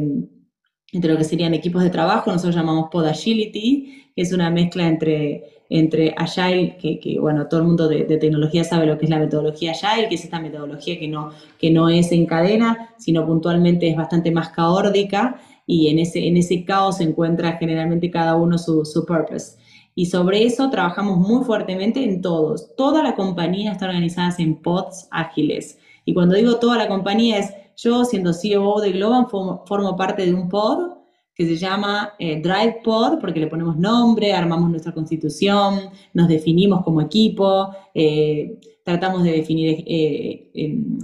entre 0.92 1.10
lo 1.10 1.16
que 1.16 1.24
serían 1.24 1.54
equipos 1.54 1.82
de 1.82 1.88
trabajo, 1.88 2.30
nosotros 2.30 2.54
llamamos 2.54 2.90
Pod 2.92 3.06
Agility, 3.06 4.10
que 4.14 4.20
es 4.20 4.32
una 4.34 4.50
mezcla 4.50 4.86
entre 4.86 5.57
entre 5.70 6.14
Agile, 6.16 6.76
que, 6.78 7.18
bueno, 7.20 7.46
todo 7.46 7.60
el 7.60 7.66
mundo 7.66 7.88
de, 7.88 8.04
tecnología 8.04 8.64
sabe 8.64 8.86
lo 8.86 8.98
que 8.98 9.04
es 9.04 9.10
la 9.10 9.18
metodología 9.18 9.72
Agile, 9.72 10.08
que 10.08 10.14
es 10.14 10.24
esta 10.24 10.40
metodología 10.40 10.98
que 10.98 11.08
no, 11.08 11.30
que 11.58 11.70
no 11.70 11.88
es 11.88 12.10
en 12.12 12.26
cadena, 12.26 12.94
sino 12.98 13.26
puntualmente 13.26 13.88
es 13.88 13.96
bastante 13.96 14.30
más 14.30 14.50
caórdica 14.50 15.40
y 15.66 15.88
en 15.88 15.98
ese, 15.98 16.26
en 16.26 16.36
ese 16.36 16.64
caos 16.64 16.98
se 16.98 17.04
encuentra 17.04 17.58
generalmente 17.58 18.10
cada 18.10 18.36
uno 18.36 18.56
su, 18.56 18.84
su 18.84 19.04
purpose. 19.04 19.58
Y 19.94 20.06
sobre 20.06 20.44
eso 20.44 20.70
trabajamos 20.70 21.18
muy 21.18 21.44
fuertemente 21.44 22.02
en 22.04 22.22
todos. 22.22 22.74
Toda 22.76 23.02
la 23.02 23.14
compañía 23.14 23.72
está 23.72 23.86
organizada 23.86 24.34
en 24.38 24.54
pods 24.62 25.08
ágiles. 25.10 25.78
Y 26.04 26.14
cuando 26.14 26.36
digo 26.36 26.56
toda 26.56 26.78
la 26.78 26.88
compañía 26.88 27.38
es 27.38 27.52
yo, 27.76 28.04
siendo 28.04 28.32
CEO 28.32 28.80
de 28.80 28.92
Globan, 28.92 29.28
formo 29.28 29.96
parte 29.96 30.24
de 30.24 30.34
un 30.34 30.48
pod 30.48 30.97
que 31.38 31.46
se 31.46 31.56
llama 31.56 32.14
eh, 32.18 32.42
DrivePod, 32.42 33.20
porque 33.20 33.38
le 33.38 33.46
ponemos 33.46 33.76
nombre, 33.76 34.32
armamos 34.32 34.70
nuestra 34.70 34.92
constitución, 34.92 35.90
nos 36.12 36.26
definimos 36.26 36.82
como 36.82 37.00
equipo, 37.00 37.70
eh, 37.94 38.58
tratamos 38.84 39.22
de 39.22 39.30
definir 39.30 39.84
eh, 39.86 40.50
em, 40.52 40.98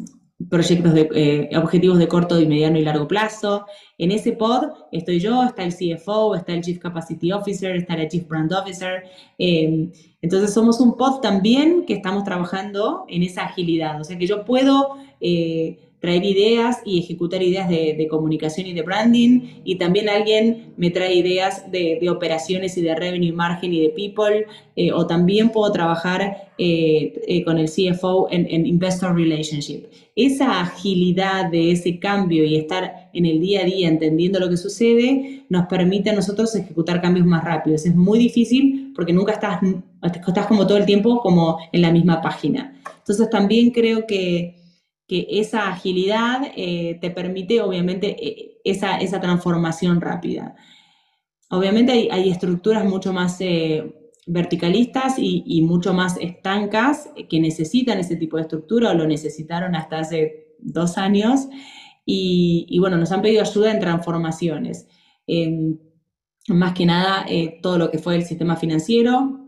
proyectos 0.50 0.92
de 0.92 1.50
objetivos 1.56 1.98
de 1.98 2.08
corto, 2.08 2.40
y 2.40 2.46
mediano 2.46 2.76
y 2.76 2.82
largo 2.82 3.06
plazo. 3.06 3.64
En 3.96 4.10
ese 4.10 4.32
pod 4.32 4.64
estoy 4.90 5.20
yo, 5.20 5.44
está 5.44 5.62
el 5.62 5.72
CFO, 5.72 6.34
está 6.34 6.52
el 6.52 6.62
Chief 6.62 6.80
Capacity 6.80 7.30
Officer, 7.30 7.76
está 7.76 7.94
el 7.94 8.08
Chief 8.08 8.26
Brand 8.26 8.52
Officer. 8.52 9.04
Em, 9.38 9.92
entonces 10.20 10.52
somos 10.52 10.80
un 10.80 10.96
pod 10.96 11.20
también 11.20 11.84
que 11.86 11.94
estamos 11.94 12.24
trabajando 12.24 13.04
en 13.08 13.22
esa 13.22 13.44
agilidad. 13.44 14.00
O 14.00 14.04
sea 14.04 14.18
que 14.18 14.26
yo 14.26 14.44
puedo 14.44 14.96
traer 16.04 16.22
ideas 16.22 16.82
y 16.84 16.98
ejecutar 16.98 17.42
ideas 17.42 17.66
de, 17.66 18.06
comunicación 18.10 18.66
y 18.66 18.74
de 18.74 18.82
branding, 18.82 19.62
y 19.64 19.76
también 19.76 20.10
alguien 20.10 20.74
me 20.76 20.90
trae 20.90 21.14
ideas 21.14 21.70
de, 21.72 21.98
operaciones 22.10 22.76
y 22.76 22.82
de 22.82 22.94
revenue 22.94 23.32
margin 23.32 23.72
y 23.72 23.80
de 23.80 23.88
people, 23.88 24.44
eh, 24.76 24.92
o 24.92 25.06
también 25.06 25.48
puedo 25.48 25.72
trabajar 25.72 26.50
eh, 26.58 27.22
eh, 27.26 27.42
con 27.42 27.56
el 27.56 27.70
CFO 27.70 28.28
en, 28.30 28.66
investor 28.66 29.16
relationship. 29.16 29.86
Esa 30.14 30.60
agilidad 30.60 31.50
de 31.50 31.72
ese 31.72 31.98
cambio 31.98 32.44
y 32.44 32.56
estar 32.56 33.08
en 33.14 33.24
el 33.24 33.40
día 33.40 33.62
a 33.62 33.64
día 33.64 33.88
entendiendo 33.88 34.38
lo 34.38 34.50
que 34.50 34.58
sucede, 34.58 35.46
nos 35.48 35.66
permite 35.68 36.10
a 36.10 36.14
nosotros 36.14 36.54
ejecutar 36.54 37.00
cambios 37.00 37.24
más 37.24 37.42
rápidos. 37.42 37.86
Es 37.86 37.94
muy 37.96 38.18
difícil 38.18 38.92
porque 38.94 39.14
nunca 39.14 39.32
estás, 39.32 39.62
estás 40.02 40.46
como 40.46 40.66
todo 40.66 40.76
el 40.76 40.84
tiempo 40.84 41.20
como 41.22 41.56
en 41.72 41.80
la 41.80 41.90
misma 41.90 42.20
página. 42.20 42.78
Entonces 42.98 43.30
también 43.30 43.70
creo 43.70 44.06
que 44.06 44.63
que 45.06 45.26
esa 45.30 45.68
agilidad 45.68 46.42
eh, 46.56 46.98
te 47.00 47.10
permite, 47.10 47.60
obviamente, 47.60 48.16
e, 48.18 48.60
esa, 48.64 48.96
esa, 48.98 49.20
transformación 49.20 50.00
rápida. 50.00 50.54
Obviamente 51.50 52.08
hay, 52.10 52.30
estructuras 52.30 52.84
mucho 52.84 53.12
más 53.12 53.36
eh, 53.40 53.94
verticalistas 54.26 55.16
y, 55.18 55.60
mucho 55.62 55.92
más 55.92 56.16
estancas 56.18 57.10
que 57.28 57.40
necesitan 57.40 57.98
ese 57.98 58.16
tipo 58.16 58.38
de 58.38 58.44
estructura 58.44 58.90
o 58.90 58.94
lo 58.94 59.06
necesitaron 59.06 59.76
hasta 59.76 59.98
hace 59.98 60.56
dos 60.58 60.96
años 60.96 61.48
y, 62.06 62.78
bueno, 62.80 62.96
nos 62.96 63.12
han 63.12 63.22
pedido 63.22 63.42
ayuda 63.42 63.70
en 63.70 63.80
transformaciones. 63.80 64.88
más 66.48 66.74
que 66.74 66.86
nada, 66.86 67.26
eh, 67.28 67.58
todo 67.62 67.76
lo 67.78 67.90
que 67.90 67.98
fue 67.98 68.16
el 68.16 68.24
sistema 68.24 68.56
financiero, 68.56 69.40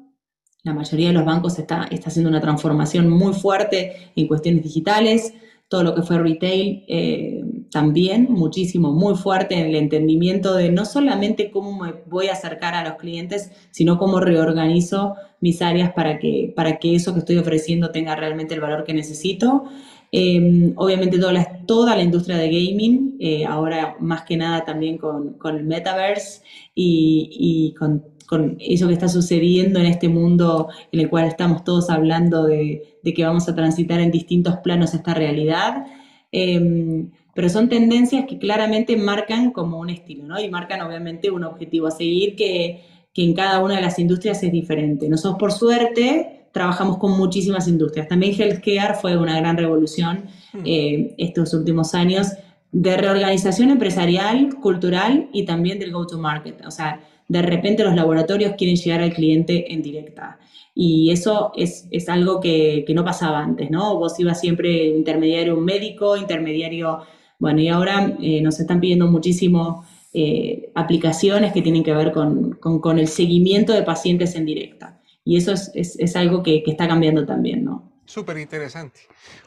la 0.62 0.74
mayoría 0.74 1.08
de 1.08 1.14
los 1.14 1.24
bancos 1.24 1.58
está, 1.58 1.84
está 1.90 2.08
haciendo 2.08 2.28
una 2.28 2.40
transformación 2.40 3.08
muy 3.08 3.32
fuerte 3.32 4.10
en 4.14 4.26
cuestiones 4.26 4.62
digitales 4.62 5.32
todo 5.68 5.82
lo 5.84 5.94
que 5.94 6.02
fue 6.02 6.18
retail 6.18 6.84
eh, 6.88 7.42
también, 7.70 8.28
muchísimo, 8.30 8.92
muy 8.92 9.14
fuerte 9.14 9.54
en 9.54 9.66
el 9.66 9.74
entendimiento 9.74 10.54
de 10.54 10.70
no 10.70 10.84
solamente 10.84 11.50
cómo 11.50 11.76
me 11.76 11.94
voy 12.06 12.28
a 12.28 12.32
acercar 12.32 12.74
a 12.74 12.84
los 12.84 12.94
clientes, 12.94 13.50
sino 13.70 13.98
cómo 13.98 14.20
reorganizo 14.20 15.14
mis 15.40 15.62
áreas 15.62 15.92
para 15.92 16.18
que, 16.18 16.52
para 16.54 16.78
que 16.78 16.94
eso 16.94 17.12
que 17.12 17.20
estoy 17.20 17.38
ofreciendo 17.38 17.90
tenga 17.90 18.16
realmente 18.16 18.54
el 18.54 18.60
valor 18.60 18.84
que 18.84 18.94
necesito. 18.94 19.64
Em, 20.12 20.72
obviamente 20.76 21.18
toda 21.18 21.32
la, 21.32 21.66
toda 21.66 21.96
la, 21.96 22.02
industria 22.02 22.36
de 22.36 22.46
gaming, 22.48 23.16
eh, 23.18 23.44
ahora 23.44 23.96
más 24.00 24.22
que 24.22 24.36
nada 24.36 24.64
también 24.64 24.98
con, 24.98 25.34
con 25.34 25.56
el 25.56 25.64
metaverse 25.64 26.42
y, 26.74 27.28
y 27.32 27.74
con 27.74 28.02
con 28.26 28.56
eso 28.60 28.88
que 28.88 28.94
está 28.94 29.08
sucediendo 29.08 29.78
en 29.78 29.86
este 29.86 30.08
mundo 30.08 30.68
en 30.92 31.00
el 31.00 31.08
cual 31.08 31.26
estamos 31.26 31.64
todos 31.64 31.88
hablando 31.90 32.44
de, 32.44 32.98
que 33.04 33.24
vamos 33.24 33.48
a 33.48 33.54
transitar 33.54 34.00
en 34.00 34.10
distintos 34.10 34.56
planos 34.58 34.94
esta 34.94 35.14
realidad. 35.14 35.86
Em, 36.32 37.10
pero 37.36 37.50
son 37.50 37.68
tendencias 37.68 38.24
que 38.26 38.38
claramente 38.38 38.96
marcan 38.96 39.52
como 39.52 39.78
un 39.78 39.90
estilo, 39.90 40.24
¿no? 40.24 40.40
Y 40.40 40.48
marcan 40.48 40.80
obviamente 40.80 41.30
un 41.30 41.44
objetivo 41.44 41.86
a 41.86 41.90
seguir 41.90 42.34
que, 42.34 42.82
en 43.14 43.34
cada 43.34 43.62
una 43.62 43.76
de 43.76 43.82
las 43.82 43.98
industrias 43.98 44.42
es 44.42 44.50
diferente. 44.50 45.08
Nosotros, 45.08 45.38
por 45.38 45.52
suerte, 45.52 46.48
trabajamos 46.52 46.98
con 46.98 47.16
muchísimas 47.16 47.68
industrias. 47.68 48.08
También 48.08 48.34
healthcare 48.38 48.94
fue 48.94 49.16
una 49.16 49.38
gran 49.38 49.56
revolución 49.56 50.24
hmm. 50.52 50.60
eh, 50.64 51.14
estos 51.18 51.54
últimos 51.54 51.94
años 51.94 52.28
de 52.72 52.96
reorganización 52.96 53.70
empresarial, 53.70 54.56
cultural 54.56 55.28
y 55.32 55.44
también 55.44 55.78
del 55.78 55.92
go-to-market. 55.92 56.66
O 56.66 56.70
sea, 56.70 57.00
de 57.28 57.42
repente 57.42 57.84
los 57.84 57.94
laboratorios 57.94 58.54
quieren 58.56 58.76
llegar 58.76 59.00
al 59.02 59.12
cliente 59.12 59.72
en 59.72 59.82
directa. 59.82 60.38
Y 60.74 61.10
eso 61.10 61.52
es, 61.56 61.86
algo 62.08 62.38
que, 62.38 62.84
no 62.94 63.02
pasaba 63.02 63.40
antes, 63.40 63.70
¿no? 63.70 63.98
Vos 63.98 64.20
ibas 64.20 64.40
siempre 64.40 64.86
intermediario 64.88 65.56
un 65.56 65.64
médico, 65.64 66.18
intermediario, 66.18 67.00
bueno, 67.38 67.60
y 67.60 67.68
ahora 67.68 68.16
eh, 68.20 68.40
nos 68.42 68.60
están 68.60 68.80
pidiendo 68.80 69.06
muchísimo 69.06 69.86
eh, 70.12 70.70
aplicaciones 70.74 71.52
que 71.52 71.62
tienen 71.62 71.84
que 71.84 71.92
ver 71.92 72.12
con, 72.12 72.98
el 72.98 73.08
seguimiento 73.08 73.72
de 73.72 73.82
pacientes 73.82 74.34
en 74.34 74.46
directa. 74.46 75.00
Y 75.24 75.36
eso 75.36 75.52
es, 75.52 76.16
algo 76.16 76.42
que, 76.42 76.62
que 76.62 76.70
está 76.70 76.86
cambiando 76.86 77.26
también, 77.26 77.64
¿no? 77.64 77.90
Súper 78.06 78.38
interesante. 78.38 79.00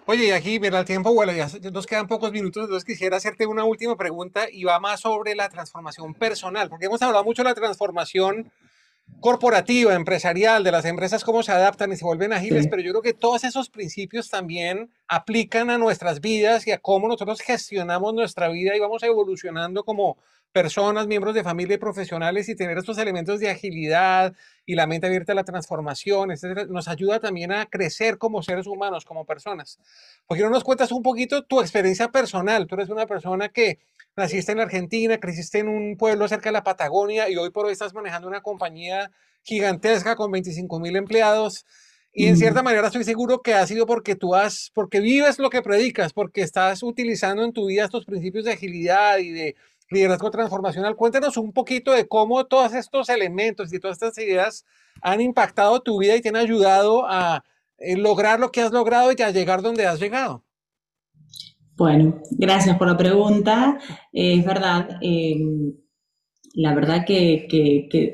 Oye, 0.05 0.27
y 0.27 0.31
aquí, 0.31 0.59
mira, 0.59 0.79
el 0.79 0.85
tiempo, 0.85 1.13
bueno, 1.13 1.31
ya 1.31 1.47
nos 1.71 1.87
quedan 1.87 2.07
pocos 2.07 2.31
minutos, 2.33 2.63
entonces 2.63 2.83
quisiera 2.83 3.15
hacerte 3.15 3.47
una 3.47 3.63
última 3.63 3.95
pregunta 3.95 4.47
y 4.51 4.65
va 4.65 4.79
más 4.79 4.99
sobre 4.99 5.33
la 5.33 5.47
transformación 5.47 6.13
personal, 6.13 6.67
porque 6.67 6.87
hemos 6.87 7.01
hablado 7.01 7.23
mucho 7.23 7.41
de 7.41 7.49
la 7.49 7.55
transformación 7.55 8.51
corporativa, 9.19 9.93
empresarial, 9.95 10.63
de 10.63 10.71
las 10.71 10.85
empresas, 10.85 11.23
cómo 11.23 11.43
se 11.43 11.51
adaptan 11.51 11.91
y 11.91 11.97
se 11.97 12.05
vuelven 12.05 12.33
ágiles, 12.33 12.67
pero 12.69 12.81
yo 12.81 12.91
creo 12.91 13.01
que 13.01 13.13
todos 13.13 13.43
esos 13.43 13.69
principios 13.69 14.29
también 14.29 14.91
aplican 15.07 15.69
a 15.69 15.77
nuestras 15.77 16.21
vidas 16.21 16.65
y 16.67 16.71
a 16.71 16.77
cómo 16.77 17.07
nosotros 17.07 17.41
gestionamos 17.41 18.13
nuestra 18.13 18.47
vida 18.49 18.75
y 18.75 18.79
vamos 18.79 19.03
evolucionando 19.03 19.83
como 19.83 20.17
personas, 20.51 21.07
miembros 21.07 21.35
de 21.35 21.43
familia 21.43 21.75
y 21.75 21.77
profesionales 21.77 22.49
y 22.49 22.55
tener 22.55 22.77
estos 22.77 22.97
elementos 22.97 23.39
de 23.39 23.49
agilidad 23.49 24.33
y 24.65 24.75
la 24.75 24.87
mente 24.87 25.07
abierta 25.07 25.33
a 25.33 25.35
la 25.35 25.43
transformación, 25.43 26.31
etcétera, 26.31 26.65
nos 26.65 26.87
ayuda 26.87 27.19
también 27.19 27.51
a 27.51 27.67
crecer 27.67 28.17
como 28.17 28.41
seres 28.41 28.65
humanos, 28.65 29.05
como 29.05 29.25
personas. 29.25 29.79
¿Por 30.25 30.37
qué 30.37 30.43
no 30.43 30.49
nos 30.49 30.63
cuentas 30.63 30.91
un 30.91 31.03
poquito 31.03 31.43
tu 31.43 31.61
experiencia 31.61 32.09
personal? 32.09 32.65
Tú 32.67 32.75
eres 32.75 32.89
una 32.89 33.05
persona 33.05 33.49
que 33.49 33.79
naciste 34.15 34.51
en 34.51 34.59
Argentina, 34.59 35.19
creciste 35.19 35.59
en 35.59 35.69
un 35.69 35.97
pueblo 35.97 36.27
cerca 36.27 36.49
de 36.49 36.53
la 36.53 36.63
Patagonia 36.63 37.29
y 37.29 37.37
hoy 37.37 37.51
por 37.51 37.65
hoy 37.65 37.73
estás 37.73 37.93
manejando 37.93 38.27
una 38.27 38.41
compañía 38.41 39.11
gigantesca 39.43 40.15
con 40.15 40.31
25 40.31 40.79
mil 40.79 40.95
empleados. 40.95 41.65
Y 42.11 42.25
en 42.25 42.37
cierta 42.37 42.63
manera 42.63 42.87
estoy 42.87 43.03
seguro 43.03 43.41
que 43.41 43.53
ha 43.53 43.65
sido 43.67 43.85
porque 43.85 44.15
tú 44.15 44.33
has, 44.33 44.71
porque 44.73 44.99
vives 44.99 45.37
lo 45.37 45.51
que 45.51 45.61
predicas, 45.61 46.11
porque 46.11 46.41
estás 46.41 46.81
utilizando 46.81 47.43
en 47.43 47.53
tu 47.53 47.67
vida 47.67 47.85
estos 47.85 48.05
principios 48.05 48.45
de 48.45 48.53
agilidad 48.53 49.19
y 49.19 49.29
de 49.29 49.55
liderazgo 49.89 50.29
transformacional. 50.31 50.95
Cuéntanos 50.95 51.37
un 51.37 51.51
poquito 51.51 51.91
de 51.91 52.07
cómo 52.07 52.45
todos 52.45 52.73
estos 52.73 53.09
elementos 53.09 53.73
y 53.73 53.79
todas 53.79 53.97
estas 54.01 54.17
ideas 54.17 54.65
han 55.01 55.21
impactado 55.21 55.79
tu 55.81 55.99
vida 55.99 56.15
y 56.15 56.21
te 56.21 56.29
han 56.29 56.35
ayudado 56.35 57.05
a 57.07 57.43
eh, 57.77 57.97
lograr 57.97 58.39
lo 58.39 58.51
que 58.51 58.61
has 58.61 58.71
logrado 58.71 59.11
y 59.11 59.21
a 59.21 59.31
llegar 59.31 59.61
donde 59.61 59.87
has 59.87 59.99
llegado. 59.99 60.43
Bueno, 61.75 62.21
gracias 62.31 62.77
por 62.77 62.87
la 62.87 62.97
pregunta. 62.97 63.79
Eh, 64.11 64.35
es 64.39 64.45
verdad, 64.45 64.97
em, 65.01 65.73
la 66.53 66.75
verdad 66.75 67.05
que, 67.05 68.13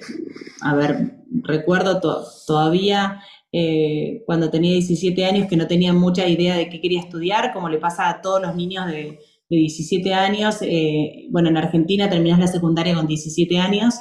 a 0.61 0.75
ver, 0.75 1.15
recuerdo 1.41 1.99
todavía 2.45 3.21
eh, 3.51 4.21
cuando 4.25 4.51
tenía 4.51 4.73
17 4.73 5.25
años 5.25 5.47
que 5.47 5.57
no 5.57 5.65
tenía 5.65 5.93
mucha 5.93 6.27
idea 6.27 6.55
de 6.55 6.69
qué 6.69 6.79
quería 6.79 6.99
estudiar, 6.99 7.53
como 7.53 7.69
le 7.69 7.79
pasa 7.79 8.09
a 8.09 8.21
todos 8.21 8.41
los 8.41 8.55
niños 8.55 8.85
de, 8.87 9.19
17 9.49 10.13
años. 10.13 10.57
Eh, 10.61 11.27
bueno, 11.29 11.49
en 11.49 11.57
Argentina 11.57 12.09
terminas 12.09 12.39
la 12.39 12.47
secundaria 12.47 12.95
con 12.95 13.07
17 13.07 13.57
años. 13.57 13.95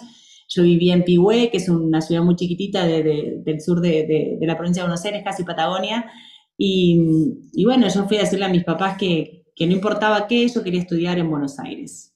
Yo 0.48 0.62
vivía 0.62 0.94
en 0.94 1.04
Pihue, 1.04 1.50
que 1.50 1.57
es 1.57 1.68
una 1.68 2.00
ciudad 2.00 2.22
muy 2.22 2.37
chiquitita 2.37 2.87
del 2.87 3.61
sur 3.61 3.80
de, 3.80 4.38
la 4.40 4.57
provincia 4.57 4.83
de 4.83 4.88
Buenos 4.88 5.04
Aires, 5.04 5.22
casi 5.24 5.42
Patagonia. 5.44 6.11
Y, 6.57 7.64
bueno, 7.64 7.88
yo 7.88 8.07
fui 8.07 8.18
a 8.18 8.20
decirle 8.20 8.44
a 8.44 8.50
mis 8.50 8.64
papás 8.64 8.96
que, 8.98 9.46
que 9.57 9.66
no 9.66 9.72
importaba 9.72 10.26
qué, 10.26 10.46
yo 10.48 10.62
quería 10.62 10.80
estudiar 10.80 11.18
en 11.18 11.30
Buenos 11.30 11.59
Aires. 11.59 12.14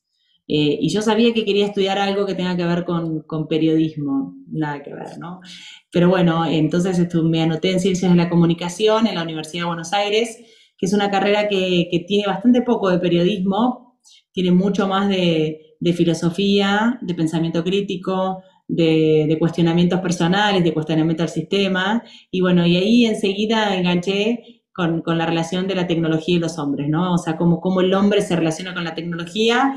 Eh, 0.50 0.78
y 0.80 0.88
yo 0.88 1.02
sabía 1.02 1.34
que 1.34 1.44
quería 1.44 1.66
estudiar 1.66 1.98
algo 1.98 2.24
que 2.24 2.34
tenga 2.34 2.56
que 2.56 2.64
ver 2.64 2.86
con, 2.86 3.48
periodismo, 3.48 4.34
nada 4.50 4.82
que 4.82 4.94
ver, 4.94 5.18
¿no? 5.18 5.40
Pero 5.92 6.08
bueno, 6.08 6.46
entonces 6.46 7.06
me 7.22 7.42
anoté 7.42 7.70
en 7.70 7.80
Ciencias 7.80 8.10
de 8.10 8.16
la 8.16 8.30
Comunicación 8.30 9.06
en 9.06 9.16
la 9.16 9.24
Universidad 9.24 9.64
de 9.64 9.68
Buenos 9.68 9.92
Aires, 9.92 10.38
que 10.78 10.86
es 10.86 10.92
una 10.92 11.10
carrera 11.10 11.48
que, 11.48 12.04
tiene 12.06 12.26
bastante 12.26 12.62
poco 12.62 12.88
de 12.88 12.98
periodismo, 12.98 13.98
tiene 14.32 14.52
mucho 14.52 14.86
más 14.86 15.08
de, 15.08 15.74
filosofía, 15.94 16.98
de 17.02 17.14
pensamiento 17.14 17.64
crítico, 17.64 18.42
de, 18.68 19.36
cuestionamientos 19.38 20.00
personales, 20.00 20.62
de 20.62 20.72
cuestionamiento 20.72 21.24
al 21.24 21.28
sistema. 21.28 22.02
Y 22.30 22.40
bueno, 22.40 22.64
y 22.64 22.76
ahí 22.76 23.06
enseguida 23.06 23.76
enganché 23.76 24.62
con, 24.72 25.02
la 25.04 25.26
relación 25.26 25.66
de 25.66 25.74
la 25.74 25.88
tecnología 25.88 26.36
y 26.36 26.38
los 26.38 26.58
hombres, 26.58 26.88
¿no? 26.88 27.14
O 27.14 27.18
sea, 27.18 27.36
cómo, 27.36 27.60
cómo 27.60 27.80
el 27.80 27.92
hombre 27.92 28.22
se 28.22 28.36
relaciona 28.36 28.72
con 28.72 28.84
la 28.84 28.94
tecnología 28.94 29.74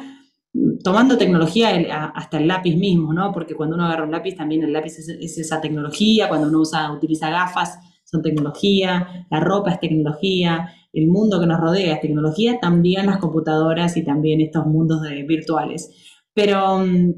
tomando 0.84 1.18
tecnología 1.18 2.12
hasta 2.14 2.38
el 2.38 2.48
lápiz 2.48 2.76
mismo, 2.76 3.14
¿no? 3.14 3.32
Porque 3.32 3.56
cuando 3.56 3.76
uno 3.76 3.86
agarra 3.86 4.04
un 4.04 4.12
lápiz, 4.12 4.36
también 4.36 4.64
el 4.64 4.74
lápiz 4.74 4.98
es, 5.00 5.38
esa 5.38 5.62
tecnología, 5.62 6.28
cuando 6.28 6.48
uno 6.48 6.60
usa, 6.60 6.92
utiliza 6.92 7.30
gafas, 7.30 7.80
son 8.04 8.22
tecnología, 8.22 9.26
la 9.30 9.40
ropa 9.40 9.72
es 9.72 9.80
tecnología, 9.80 10.74
el 10.93 11.08
mundo 11.08 11.39
que 11.39 11.47
nos 11.47 11.60
rodea 11.60 11.95
es 11.95 12.01
tecnología, 12.01 12.60
también 12.60 13.06
las 13.06 13.17
computadoras 13.17 13.95
y 13.97 14.04
también 14.04 14.41
estos 14.41 14.65
mundos 14.65 15.01
virtuales. 15.27 15.89
Pero 16.34 16.80
mm, 16.80 17.13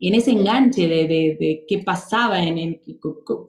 en 0.00 0.14
ese 0.14 0.30
enganche 0.30 0.88
de, 0.88 1.64
qué 1.68 1.78
pasaba 1.80 2.42
en 2.42 2.80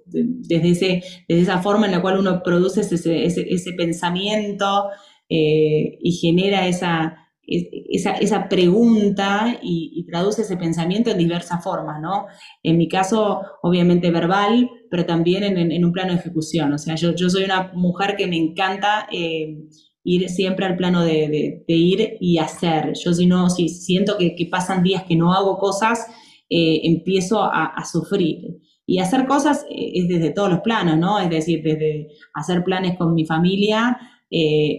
desde, 0.05 0.69
ese, 0.69 1.03
desde 1.27 1.43
esa 1.43 1.61
forma 1.61 1.85
en 1.85 1.93
la 1.93 2.01
cual 2.01 2.19
uno 2.19 2.41
produce 2.43 2.81
ese, 2.81 3.73
pensamiento 3.77 4.89
eh, 5.29 5.97
y 6.01 6.11
genera 6.13 6.67
esa 6.67 7.25
esa, 7.47 8.13
esa 8.13 8.49
pregunta 8.49 9.57
y, 9.61 10.05
traduce 10.09 10.43
ese 10.43 10.57
pensamiento 10.57 11.11
en 11.11 11.17
diversas 11.17 11.63
formas, 11.63 11.99
¿no? 12.01 12.27
En 12.63 12.77
mi 12.77 12.87
caso, 12.87 13.41
obviamente 13.61 14.11
verbal, 14.11 14.69
pero 14.95 15.05
también 15.05 15.43
en, 15.43 15.83
un 15.83 15.91
plano 15.91 16.13
de 16.13 16.19
ejecución. 16.19 16.71
O 16.71 16.77
sea, 16.77 16.95
yo, 16.95 17.13
yo, 17.13 17.29
soy 17.29 17.43
una 17.43 17.69
mujer 17.73 18.15
que 18.15 18.27
me 18.27 18.37
encanta 18.37 19.09
eh, 19.11 19.67
ir 20.05 20.29
siempre 20.29 20.65
al 20.65 20.77
plano 20.77 21.03
de, 21.03 21.65
ir 21.67 22.15
y 22.21 22.37
hacer. 22.37 22.93
Yo 22.93 23.13
si 23.13 23.25
no, 23.25 23.49
si 23.49 23.67
siento 23.67 24.17
que, 24.17 24.47
pasan 24.49 24.83
días 24.83 25.03
que 25.03 25.17
no 25.17 25.33
hago 25.33 25.57
cosas, 25.57 26.07
eh, 26.49 26.79
empiezo 26.85 27.43
a, 27.43 27.83
sufrir. 27.83 28.61
Y 28.85 28.99
hacer 28.99 29.27
cosas 29.27 29.65
eh, 29.69 29.91
es 29.95 30.07
desde 30.07 30.29
todos 30.29 30.49
los 30.49 30.61
planos, 30.61 30.97
¿no? 30.97 31.19
Es 31.19 31.29
decir, 31.29 31.61
desde 31.61 32.07
hacer 32.33 32.63
planes 32.63 32.97
con 32.97 33.13
mi 33.13 33.25
familia, 33.25 33.99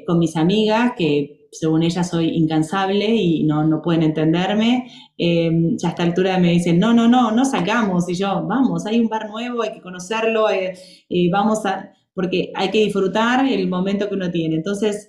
con 0.07 0.19
mis 0.19 0.35
amigas, 0.35 0.93
que 0.97 1.36
según 1.59 1.83
ella 1.83 2.05
soy 2.05 2.29
incansable 2.29 3.07
y 3.07 3.45
no, 3.45 3.65
no 3.65 3.83
pueden 3.83 4.03
entenderme. 4.03 4.91
Eh, 5.17 5.51
ya 5.77 5.89
a 5.89 5.91
esta 5.93 6.03
altura 6.03 6.39
me 6.39 6.53
dicen, 6.53 6.79
no, 6.79 6.93
no, 6.93 7.09
no, 7.09 7.31
no 7.31 7.45
sacamos. 7.45 8.09
Y 8.09 8.15
yo, 8.15 8.45
vamos, 8.47 8.87
hay 8.87 9.01
un 9.01 9.09
bar 9.09 9.29
nuevo, 9.31 9.63
hay 9.63 9.73
que 9.73 9.81
conocerlo, 9.81 10.51
eh, 10.51 10.75
eh, 11.09 11.31
vamos 11.31 11.65
a, 11.67 11.93
porque 12.15 12.53
hay 12.55 12.71
que 12.71 12.85
disfrutar 12.85 13.47
el 13.47 13.69
momento 13.69 14.09
que 14.09 14.15
uno 14.15 14.31
tiene. 14.31 14.57
Entonces, 14.57 15.09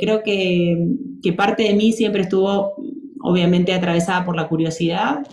creo 0.00 0.22
que, 0.22 0.88
que, 1.22 1.32
parte 1.34 1.64
de 1.64 1.74
mí 1.74 1.92
siempre 1.92 2.22
estuvo, 2.22 2.74
obviamente, 3.20 3.74
atravesada 3.74 4.24
por 4.24 4.36
la 4.36 4.48
curiosidad. 4.48 5.26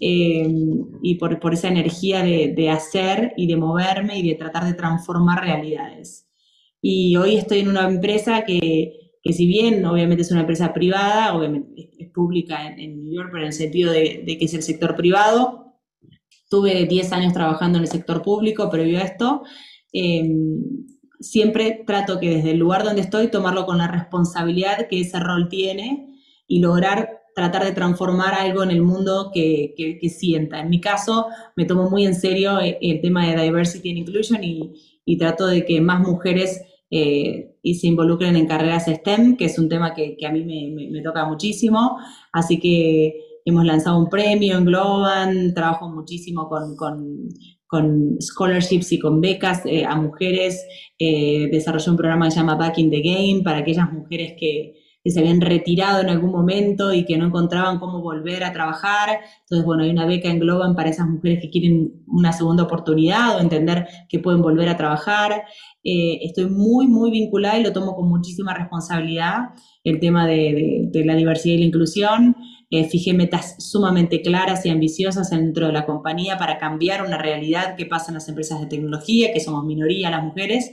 y 0.00 1.14
por, 1.16 1.40
por, 1.40 1.54
esa 1.54 1.68
energía 1.68 2.22
de, 2.22 2.54
de 2.56 2.70
hacer 2.70 3.32
y 3.36 3.46
de 3.48 3.56
moverme 3.56 4.18
y 4.18 4.28
de 4.28 4.36
tratar 4.36 4.64
de 4.64 4.74
transformar 4.74 5.42
realidades. 5.42 6.28
Y 6.80 7.16
hoy 7.16 7.36
estoy 7.36 7.60
en 7.60 7.68
una 7.68 7.88
empresa 7.88 8.44
que, 8.44 9.07
que 9.22 9.32
si 9.32 9.46
bien 9.46 9.84
obviamente 9.84 10.22
es 10.22 10.30
una 10.30 10.40
empresa 10.40 10.72
privada, 10.72 11.34
obviamente 11.34 11.90
es, 11.98 12.10
pública 12.10 12.66
en, 12.66 13.04
New 13.04 13.14
York, 13.14 13.28
pero 13.30 13.42
en 13.42 13.48
el 13.48 13.52
sentido 13.52 13.92
de, 13.92 14.24
que 14.26 14.44
es 14.44 14.54
el 14.54 14.62
sector 14.62 14.96
privado, 14.96 15.74
tuve 16.48 16.86
10 16.86 17.12
años 17.12 17.32
trabajando 17.32 17.78
en 17.78 17.84
el 17.84 17.90
sector 17.90 18.22
público 18.22 18.70
previo 18.70 18.98
a 18.98 19.02
esto, 19.02 19.42
em, 19.92 20.86
siempre 21.20 21.84
trato 21.86 22.18
que 22.18 22.30
desde 22.30 22.52
el 22.52 22.58
lugar 22.58 22.84
donde 22.84 23.02
estoy 23.02 23.28
tomarlo 23.28 23.66
con 23.66 23.78
la 23.78 23.88
responsabilidad 23.88 24.88
que 24.88 25.00
ese 25.00 25.18
rol 25.20 25.48
tiene 25.48 26.16
y 26.46 26.60
lograr 26.60 27.18
tratar 27.34 27.64
de 27.64 27.72
transformar 27.72 28.34
algo 28.34 28.64
en 28.64 28.70
el 28.70 28.82
mundo 28.82 29.30
que, 29.32 29.74
que, 29.76 30.08
sienta. 30.08 30.60
En 30.60 30.70
mi 30.70 30.80
caso, 30.80 31.26
me 31.54 31.66
tomo 31.66 31.88
muy 31.88 32.04
en 32.04 32.16
serio 32.16 32.58
el, 32.58 33.00
tema 33.00 33.28
de 33.28 33.40
diversity 33.40 33.90
and 33.90 33.98
inclusion 33.98 34.42
y, 34.42 34.72
y 35.04 35.18
trato 35.18 35.46
de 35.46 35.64
que 35.64 35.80
más 35.80 36.00
mujeres 36.00 36.60
eh, 36.90 37.47
y 37.62 37.74
se 37.74 37.88
involucren 37.88 38.36
en 38.36 38.46
carreras 38.46 38.86
STEM, 38.86 39.36
que 39.36 39.46
es 39.46 39.58
un 39.58 39.68
tema 39.68 39.94
que, 39.94 40.16
a 40.26 40.32
mí 40.32 40.44
me, 40.44 41.02
toca 41.02 41.26
muchísimo. 41.26 41.98
Así 42.32 42.58
que 42.58 43.40
hemos 43.44 43.64
lanzado 43.64 43.98
un 43.98 44.08
premio 44.08 44.58
en 44.58 44.64
Globan, 44.64 45.54
trabajo 45.54 45.88
muchísimo 45.88 46.48
con, 46.48 46.76
con, 46.76 48.16
scholarships 48.20 48.92
y 48.92 48.98
con 48.98 49.20
becas 49.20 49.64
eh, 49.66 49.84
a 49.84 49.96
mujeres. 49.96 50.64
Eh, 50.98 51.48
desarrollé 51.50 51.90
un 51.90 51.96
programa 51.96 52.26
que 52.26 52.30
se 52.32 52.38
llama 52.38 52.54
Back 52.54 52.78
in 52.78 52.90
the 52.90 53.00
Game 53.00 53.42
para 53.42 53.58
aquellas 53.58 53.92
mujeres 53.92 54.34
que, 54.38 54.77
que 55.04 55.10
se 55.10 55.20
habían 55.20 55.40
retirado 55.40 56.00
en 56.00 56.08
algún 56.08 56.32
momento 56.32 56.92
y 56.92 57.04
que 57.04 57.16
no 57.16 57.26
encontraban 57.26 57.78
cómo 57.78 58.02
volver 58.02 58.44
a 58.44 58.52
trabajar. 58.52 59.20
Entonces, 59.40 59.64
bueno, 59.64 59.84
hay 59.84 59.90
una 59.90 60.06
beca 60.06 60.28
en 60.28 60.40
Globan 60.40 60.74
para 60.74 60.90
esas 60.90 61.08
mujeres 61.08 61.40
que 61.40 61.50
quieren 61.50 62.02
una 62.06 62.32
segunda 62.32 62.64
oportunidad 62.64 63.36
o 63.36 63.40
entender 63.40 63.86
que 64.08 64.18
pueden 64.18 64.42
volver 64.42 64.68
a 64.68 64.76
trabajar. 64.76 65.44
Eh, 65.84 66.18
estoy 66.22 66.46
muy, 66.46 66.88
muy 66.88 67.10
vinculada 67.10 67.58
y 67.58 67.62
lo 67.62 67.72
tomo 67.72 67.94
con 67.94 68.08
muchísima 68.08 68.54
responsabilidad 68.54 69.50
el 69.84 70.00
tema 70.00 70.26
de, 70.26 70.90
la 70.92 71.14
diversidad 71.14 71.54
y 71.54 71.58
la 71.58 71.66
inclusión. 71.66 72.36
Eh, 72.70 72.84
fijé 72.84 73.14
metas 73.14 73.56
sumamente 73.58 74.20
claras 74.20 74.66
y 74.66 74.68
ambiciosas 74.68 75.30
dentro 75.30 75.68
de 75.68 75.72
la 75.72 75.86
compañía 75.86 76.36
para 76.36 76.58
cambiar 76.58 77.02
una 77.02 77.16
realidad 77.16 77.76
que 77.76 77.86
pasa 77.86 78.10
en 78.10 78.14
las 78.14 78.28
empresas 78.28 78.60
de 78.60 78.66
tecnología, 78.66 79.32
que 79.32 79.40
somos 79.40 79.64
minoría 79.64 80.10
las 80.10 80.24
mujeres. 80.24 80.70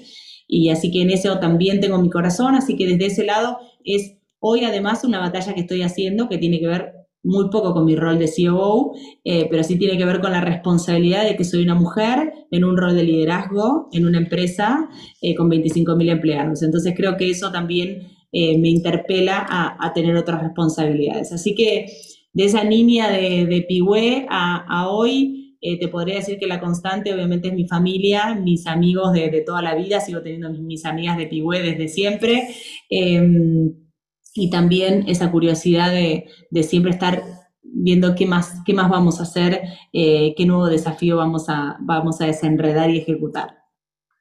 Y 0.47 0.69
así 0.69 0.91
que 0.91 1.01
en 1.01 1.09
eso 1.09 1.39
también 1.39 1.79
tengo 1.79 1.97
mi 1.97 2.09
corazón, 2.09 2.55
así 2.55 2.75
que 2.75 2.85
desde 2.85 3.07
ese 3.07 3.25
lado 3.25 3.59
es 3.85 4.17
hoy 4.39 4.63
además 4.65 5.03
una 5.03 5.19
batalla 5.19 5.53
que 5.53 5.61
estoy 5.61 5.81
haciendo 5.81 6.27
que 6.29 6.37
tiene 6.37 6.59
que 6.59 6.67
ver 6.67 6.93
muy 7.25 7.49
poco 7.49 7.73
con 7.73 7.85
mi 7.85 7.95
rol 7.95 8.19
de 8.19 8.29
COO, 8.31 8.93
eh, 9.23 9.47
pero 9.49 9.63
sí 9.63 9.77
tiene 9.77 9.97
que 9.97 10.05
ver 10.05 10.21
con 10.21 10.31
la 10.31 10.41
responsabilidad 10.41 11.23
de 11.23 11.35
que 11.35 11.43
soy 11.43 11.63
una 11.63 11.73
mujer 11.73 12.31
en 12.51 12.63
un 12.63 12.77
rol 12.77 12.95
de 12.95 13.03
liderazgo 13.03 13.89
en 13.91 14.05
una 14.05 14.19
empresa 14.19 14.89
eh, 15.21 15.35
con 15.35 15.49
25.000 15.49 16.11
empleados. 16.11 16.61
Entonces 16.61 16.93
creo 16.95 17.17
que 17.17 17.31
eso 17.31 17.51
también 17.51 18.07
eh, 18.31 18.57
me 18.59 18.69
interpela 18.69 19.45
a, 19.49 19.93
tener 19.93 20.15
otras 20.15 20.41
responsabilidades. 20.41 21.31
Así 21.31 21.55
que 21.55 21.87
de 22.33 22.45
esa 22.45 22.63
niña 22.63 23.09
de, 23.09 23.45
de 23.45 24.25
a, 24.29 24.87
hoy, 24.89 25.44
te 25.79 25.87
podría 25.87 26.15
decir 26.15 26.37
que 26.37 26.47
la 26.47 26.59
constante 26.59 27.13
obviamente 27.13 27.47
es 27.47 27.53
mi 27.53 27.67
familia, 27.67 28.35
mis 28.35 28.67
amigos 28.67 29.13
de, 29.13 29.43
toda 29.45 29.61
la 29.61 29.75
vida, 29.75 29.99
sigo 29.99 30.21
teniendo 30.21 30.49
mis, 30.51 30.85
amigas 30.85 31.17
de 31.17 31.27
Pihue 31.27 31.61
desde 31.61 31.87
siempre. 31.87 32.55
Em, 32.89 33.73
y 34.33 34.49
también 34.49 35.05
esa 35.07 35.31
curiosidad 35.31 35.91
de, 35.91 36.27
siempre 36.63 36.91
estar 36.91 37.23
viendo 37.63 38.15
qué 38.15 38.25
más, 38.25 38.61
qué 38.65 38.73
más 38.73 38.89
vamos 38.89 39.19
a 39.19 39.23
hacer, 39.23 39.61
eh, 39.93 40.33
qué 40.37 40.45
nuevo 40.45 40.67
desafío 40.67 41.17
vamos 41.17 41.45
a, 41.47 41.77
vamos 41.79 42.21
a 42.21 42.25
desenredar 42.25 42.89
y 42.89 42.99
ejecutar. 42.99 43.57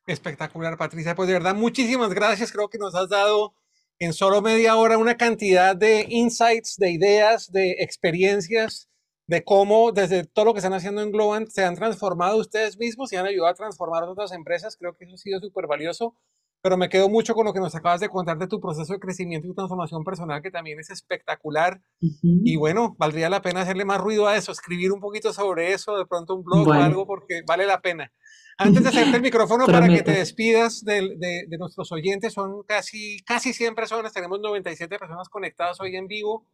Espectacular, 0.07 0.77
Patricia. 0.77 1.15
Pues 1.15 1.29
de 1.29 1.35
verdad, 1.35 1.55
muchísimas 1.55 2.13
gracias. 2.13 2.53
Creo 2.53 2.69
que 2.69 2.79
nos 2.79 2.95
has 2.95 3.09
dado 3.09 3.55
en 3.99 4.13
solo 4.13 4.43
media 4.43 4.77
hora 4.77 4.99
una 4.99 5.17
cantidad 5.17 5.75
de 5.75 6.07
insights, 6.09 6.77
de 6.77 6.91
ideas, 6.91 7.51
de 7.51 7.77
experiencias, 7.81 8.89
de 9.27 9.43
cómo 9.45 9.93
desde 9.93 10.25
todo 10.25 10.47
lo 10.47 10.53
que 10.53 10.59
están 10.59 10.75
haciendo 10.75 11.03
en 11.03 11.11
Globant 11.11 11.49
se 11.49 11.65
han 11.65 11.75
transformado 11.75 12.39
ustedes 12.39 12.79
mismos 12.79 13.13
y 13.13 13.17
han 13.17 13.27
ayudado 13.27 13.51
a 13.51 13.55
transformar 13.55 14.05
otras 14.05 14.33
empresas. 14.33 14.77
Creo 14.77 14.97
que 14.97 15.05
eso 15.05 15.15
ha 15.15 15.19
sido 15.19 15.41
súper 15.41 15.67
valioso, 15.67 16.17
pero 16.65 16.77
me 16.77 16.89
quedo 16.89 17.09
mucho 17.09 17.35
con 17.35 17.45
lo 17.45 17.53
que 17.53 17.61
nos 17.61 17.75
acabas 17.75 18.01
de 18.01 18.09
contar 18.09 18.39
de 18.39 18.47
tu 18.47 18.61
proceso 18.61 18.93
de 18.93 18.99
crecimiento 18.99 19.47
y 19.47 19.55
transformación 19.55 20.03
personal, 20.03 20.43
que 20.43 20.51
también 20.51 20.81
es 20.81 20.91
espectacular. 20.91 21.83
Y 22.01 22.57
bueno, 22.57 22.97
valdría 22.99 23.29
la 23.29 23.43
pena 23.43 23.61
hacerle 23.63 23.85
más 23.85 24.01
ruido 24.01 24.27
a 24.27 24.37
eso, 24.37 24.53
escribir 24.53 24.93
un 24.93 25.01
poquito 25.01 25.33
sobre 25.33 25.73
eso, 25.73 25.97
de 25.97 26.07
pronto 26.07 26.35
un 26.35 26.43
blog 26.43 26.69
o 26.69 26.73
algo, 26.73 27.07
porque 27.07 27.43
vale 27.47 27.67
la 27.67 27.81
pena. 27.81 28.13
Antes 28.57 28.83
de 28.83 28.89
hacerte 28.89 29.17
el 29.17 29.23
micrófono 29.23 29.67
para 29.67 29.89
que 29.89 30.03
te 30.03 30.13
despidas 30.13 30.85
de, 30.85 31.17
de, 31.19 31.59
nuestros 31.59 31.91
oyentes, 31.93 32.33
son 32.33 32.63
casi, 32.63 33.19
casi 33.25 33.53
100 33.53 33.75
personas, 33.75 34.13
tenemos 34.13 34.41
97 34.41 34.99
personas 34.99 35.29
conectadas 35.29 35.81
hoy 35.81 35.97
en 35.97 36.07
vivo. 36.07 36.47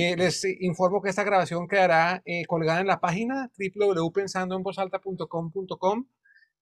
Eh, 0.00 0.14
les 0.16 0.44
informo 0.60 1.02
que 1.02 1.10
esta 1.10 1.24
grabación 1.24 1.66
quedará 1.66 2.22
eh, 2.24 2.44
colgada 2.46 2.80
en 2.80 2.86
la 2.86 3.00
página 3.00 3.50
www.pensandoenvozalta.com.com 3.58 6.06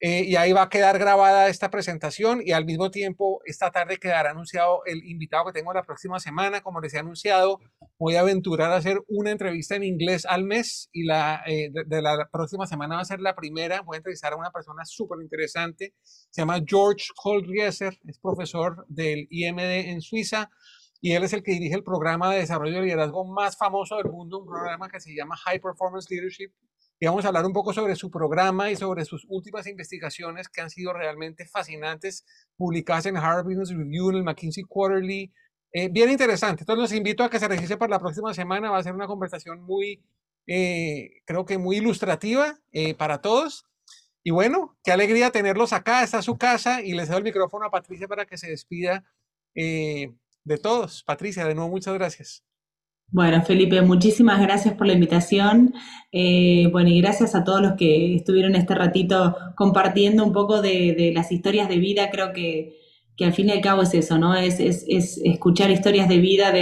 eh, 0.00 0.24
y 0.24 0.36
ahí 0.36 0.52
va 0.52 0.62
a 0.62 0.70
quedar 0.70 0.98
grabada 0.98 1.48
esta 1.48 1.70
presentación 1.70 2.40
y 2.42 2.52
al 2.52 2.64
mismo 2.64 2.90
tiempo 2.90 3.42
esta 3.44 3.70
tarde 3.70 3.98
quedará 3.98 4.30
anunciado 4.30 4.80
el 4.86 5.04
invitado 5.04 5.44
que 5.44 5.52
tengo 5.52 5.74
la 5.74 5.82
próxima 5.82 6.18
semana. 6.18 6.62
Como 6.62 6.80
les 6.80 6.94
he 6.94 6.98
anunciado, 6.98 7.60
voy 7.98 8.16
a 8.16 8.20
aventurar 8.20 8.72
a 8.72 8.76
hacer 8.76 9.02
una 9.06 9.32
entrevista 9.32 9.76
en 9.76 9.84
inglés 9.84 10.24
al 10.24 10.44
mes 10.44 10.88
y 10.92 11.04
la 11.04 11.42
eh, 11.46 11.70
de, 11.72 12.00
la 12.00 12.30
próxima 12.32 12.66
semana 12.66 12.96
va 12.96 13.02
a 13.02 13.04
ser 13.04 13.20
la 13.20 13.36
primera. 13.36 13.82
Voy 13.82 13.96
a 13.96 13.98
entrevistar 13.98 14.32
a 14.32 14.36
una 14.36 14.50
persona 14.50 14.86
súper 14.86 15.20
interesante. 15.20 15.92
Se 16.30 16.40
llama 16.40 16.62
George 16.66 17.08
Kohlrieser, 17.14 17.98
es 18.06 18.18
profesor 18.18 18.86
del 18.88 19.26
IMD 19.28 19.90
en 19.90 20.00
Suiza 20.00 20.48
y 21.00 21.12
él 21.12 21.24
es 21.24 21.32
el 21.32 21.42
que 21.42 21.52
dirige 21.52 21.74
el 21.74 21.84
programa 21.84 22.32
de 22.32 22.40
desarrollo 22.40 22.76
de 22.76 22.82
liderazgo 22.82 23.24
más 23.24 23.56
famoso 23.56 23.96
del 23.96 24.10
mundo, 24.10 24.40
un 24.40 24.46
programa 24.46 24.88
que 24.88 25.00
se 25.00 25.14
llama 25.14 25.36
High 25.36 25.60
Performance 25.60 26.10
Leadership 26.10 26.52
y 26.98 27.06
vamos 27.06 27.24
a 27.24 27.28
hablar 27.28 27.44
un 27.44 27.52
poco 27.52 27.74
sobre 27.74 27.94
su 27.94 28.10
programa 28.10 28.70
y 28.70 28.76
sobre 28.76 29.04
sus 29.04 29.26
últimas 29.28 29.66
investigaciones 29.66 30.48
que 30.48 30.62
han 30.62 30.70
sido 30.70 30.94
realmente 30.94 31.44
fascinantes, 31.44 32.24
publicadas 32.56 33.04
en 33.06 33.18
Harvard 33.18 33.44
Business 33.44 33.70
Review, 33.70 34.10
en 34.10 34.16
el 34.16 34.24
McKinsey 34.24 34.64
Quarterly. 34.64 35.30
Eh, 35.72 35.88
bien 35.90 36.10
interesante. 36.10 36.62
Entonces 36.62 36.80
los 36.80 36.92
invito 36.92 37.22
a 37.22 37.28
que 37.28 37.38
se 37.38 37.48
registren 37.48 37.78
para 37.78 37.90
la 37.90 37.98
próxima 37.98 38.32
semana. 38.32 38.70
Va 38.70 38.78
a 38.78 38.82
ser 38.82 38.94
una 38.94 39.06
conversación 39.06 39.60
muy, 39.60 40.02
eh, 40.46 41.20
creo 41.26 41.44
que 41.44 41.58
muy 41.58 41.76
ilustrativa 41.76 42.58
eh, 42.72 42.94
para 42.94 43.20
todos. 43.20 43.66
Y 44.22 44.30
bueno, 44.30 44.78
qué 44.82 44.90
alegría 44.90 45.30
tenerlos 45.30 45.74
acá. 45.74 46.02
Está 46.02 46.22
su 46.22 46.38
casa 46.38 46.80
y 46.80 46.94
les 46.94 47.08
doy 47.08 47.18
el 47.18 47.24
micrófono 47.24 47.66
a 47.66 47.70
Patricia 47.70 48.08
para 48.08 48.24
que 48.24 48.38
se 48.38 48.48
despida 48.48 49.04
de 50.46 50.58
todos. 50.58 51.02
Patricia, 51.02 51.44
de 51.44 51.54
nuevo, 51.54 51.68
muchas 51.68 51.94
gracias. 51.94 52.42
Bueno, 53.08 53.42
Felipe, 53.42 53.82
muchísimas 53.82 54.40
gracias 54.40 54.74
por 54.74 54.86
la 54.86 54.92
invitación. 54.92 55.74
Eh, 56.10 56.68
bueno, 56.72 56.88
y 56.88 57.00
gracias 57.00 57.34
a 57.34 57.44
todos 57.44 57.60
los 57.60 57.74
que 57.74 58.14
estuvieron 58.14 58.54
este 58.56 58.74
ratito 58.74 59.36
compartiendo 59.56 60.24
un 60.24 60.32
poco 60.32 60.62
de, 60.62 61.12
las 61.14 61.30
historias 61.30 61.68
de 61.68 61.78
vida. 61.78 62.10
Creo 62.10 62.32
que, 62.32 62.76
al 63.20 63.32
fin 63.32 63.48
y 63.48 63.52
al 63.52 63.60
cabo 63.60 63.82
es 63.82 63.94
eso, 63.94 64.18
¿no? 64.18 64.34
Es, 64.34 64.58
escuchar 64.58 65.70
historias 65.70 66.08
de 66.08 66.18
vida 66.18 66.52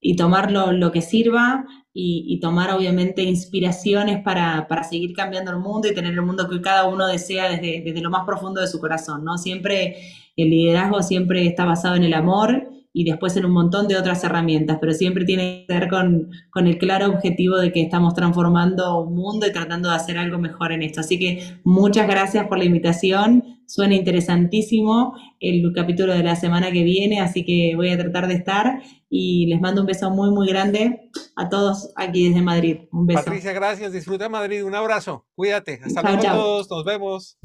y 0.00 0.16
tomar 0.16 0.50
lo, 0.52 0.92
que 0.92 1.00
sirva 1.00 1.66
y, 1.92 2.38
tomar 2.40 2.70
obviamente 2.72 3.22
inspiraciones 3.22 4.22
para, 4.22 4.66
seguir 4.88 5.12
cambiando 5.12 5.50
el 5.50 5.58
mundo 5.58 5.88
y 5.88 5.94
tener 5.94 6.12
el 6.12 6.22
mundo 6.22 6.48
que 6.48 6.60
cada 6.60 6.88
uno 6.88 7.06
desea 7.06 7.48
desde, 7.48 7.82
desde 7.84 8.00
lo 8.00 8.10
más 8.10 8.24
profundo 8.24 8.60
de 8.60 8.68
su 8.68 8.80
corazón, 8.80 9.24
¿no? 9.24 9.38
Siempre 9.38 9.96
el 10.36 10.50
liderazgo 10.50 11.02
siempre 11.02 11.46
está 11.46 11.64
basado 11.64 11.96
en 11.96 12.04
el 12.04 12.14
amor 12.14 12.73
y 12.96 13.02
después 13.02 13.36
en 13.36 13.44
un 13.44 13.50
montón 13.50 13.88
de 13.88 13.96
otras 13.96 14.22
herramientas, 14.22 14.78
pero 14.80 14.94
siempre 14.94 15.24
tiene 15.24 15.64
que 15.66 15.74
ver 15.74 15.88
con, 15.88 16.30
con, 16.50 16.68
el 16.68 16.78
claro 16.78 17.08
objetivo 17.08 17.56
de 17.56 17.72
que 17.72 17.82
estamos 17.82 18.14
transformando 18.14 19.00
un 19.00 19.16
mundo 19.16 19.48
y 19.48 19.52
tratando 19.52 19.90
de 19.90 19.96
hacer 19.96 20.16
algo 20.16 20.38
mejor 20.38 20.70
en 20.70 20.82
esto. 20.82 21.00
Así 21.00 21.18
que 21.18 21.58
muchas 21.64 22.06
gracias 22.06 22.46
por 22.46 22.56
la 22.56 22.64
invitación, 22.64 23.58
suena 23.66 23.96
interesantísimo 23.96 25.14
el 25.40 25.72
capítulo 25.74 26.12
de 26.14 26.22
la 26.22 26.36
semana 26.36 26.70
que 26.70 26.84
viene, 26.84 27.20
así 27.20 27.44
que 27.44 27.72
voy 27.74 27.90
a 27.90 27.98
tratar 27.98 28.28
de 28.28 28.34
estar 28.34 28.80
y 29.10 29.46
les 29.46 29.60
mando 29.60 29.80
un 29.80 29.88
beso 29.88 30.10
muy, 30.10 30.30
muy 30.30 30.46
grande 30.48 31.10
a 31.34 31.48
todos 31.48 31.92
aquí 31.96 32.28
desde 32.28 32.42
Madrid. 32.42 32.82
Un 32.92 33.06
beso. 33.06 33.24
Patricia, 33.24 33.52
gracias, 33.52 33.92
disfruta 33.92 34.28
Madrid, 34.28 34.64
un 34.64 34.74
abrazo, 34.76 35.26
cuídate, 35.34 35.80
hasta 35.84 36.00
luego 36.00 36.18
a 36.18 36.32
todos, 36.32 36.70
nos 36.70 36.84
vemos. 36.84 37.38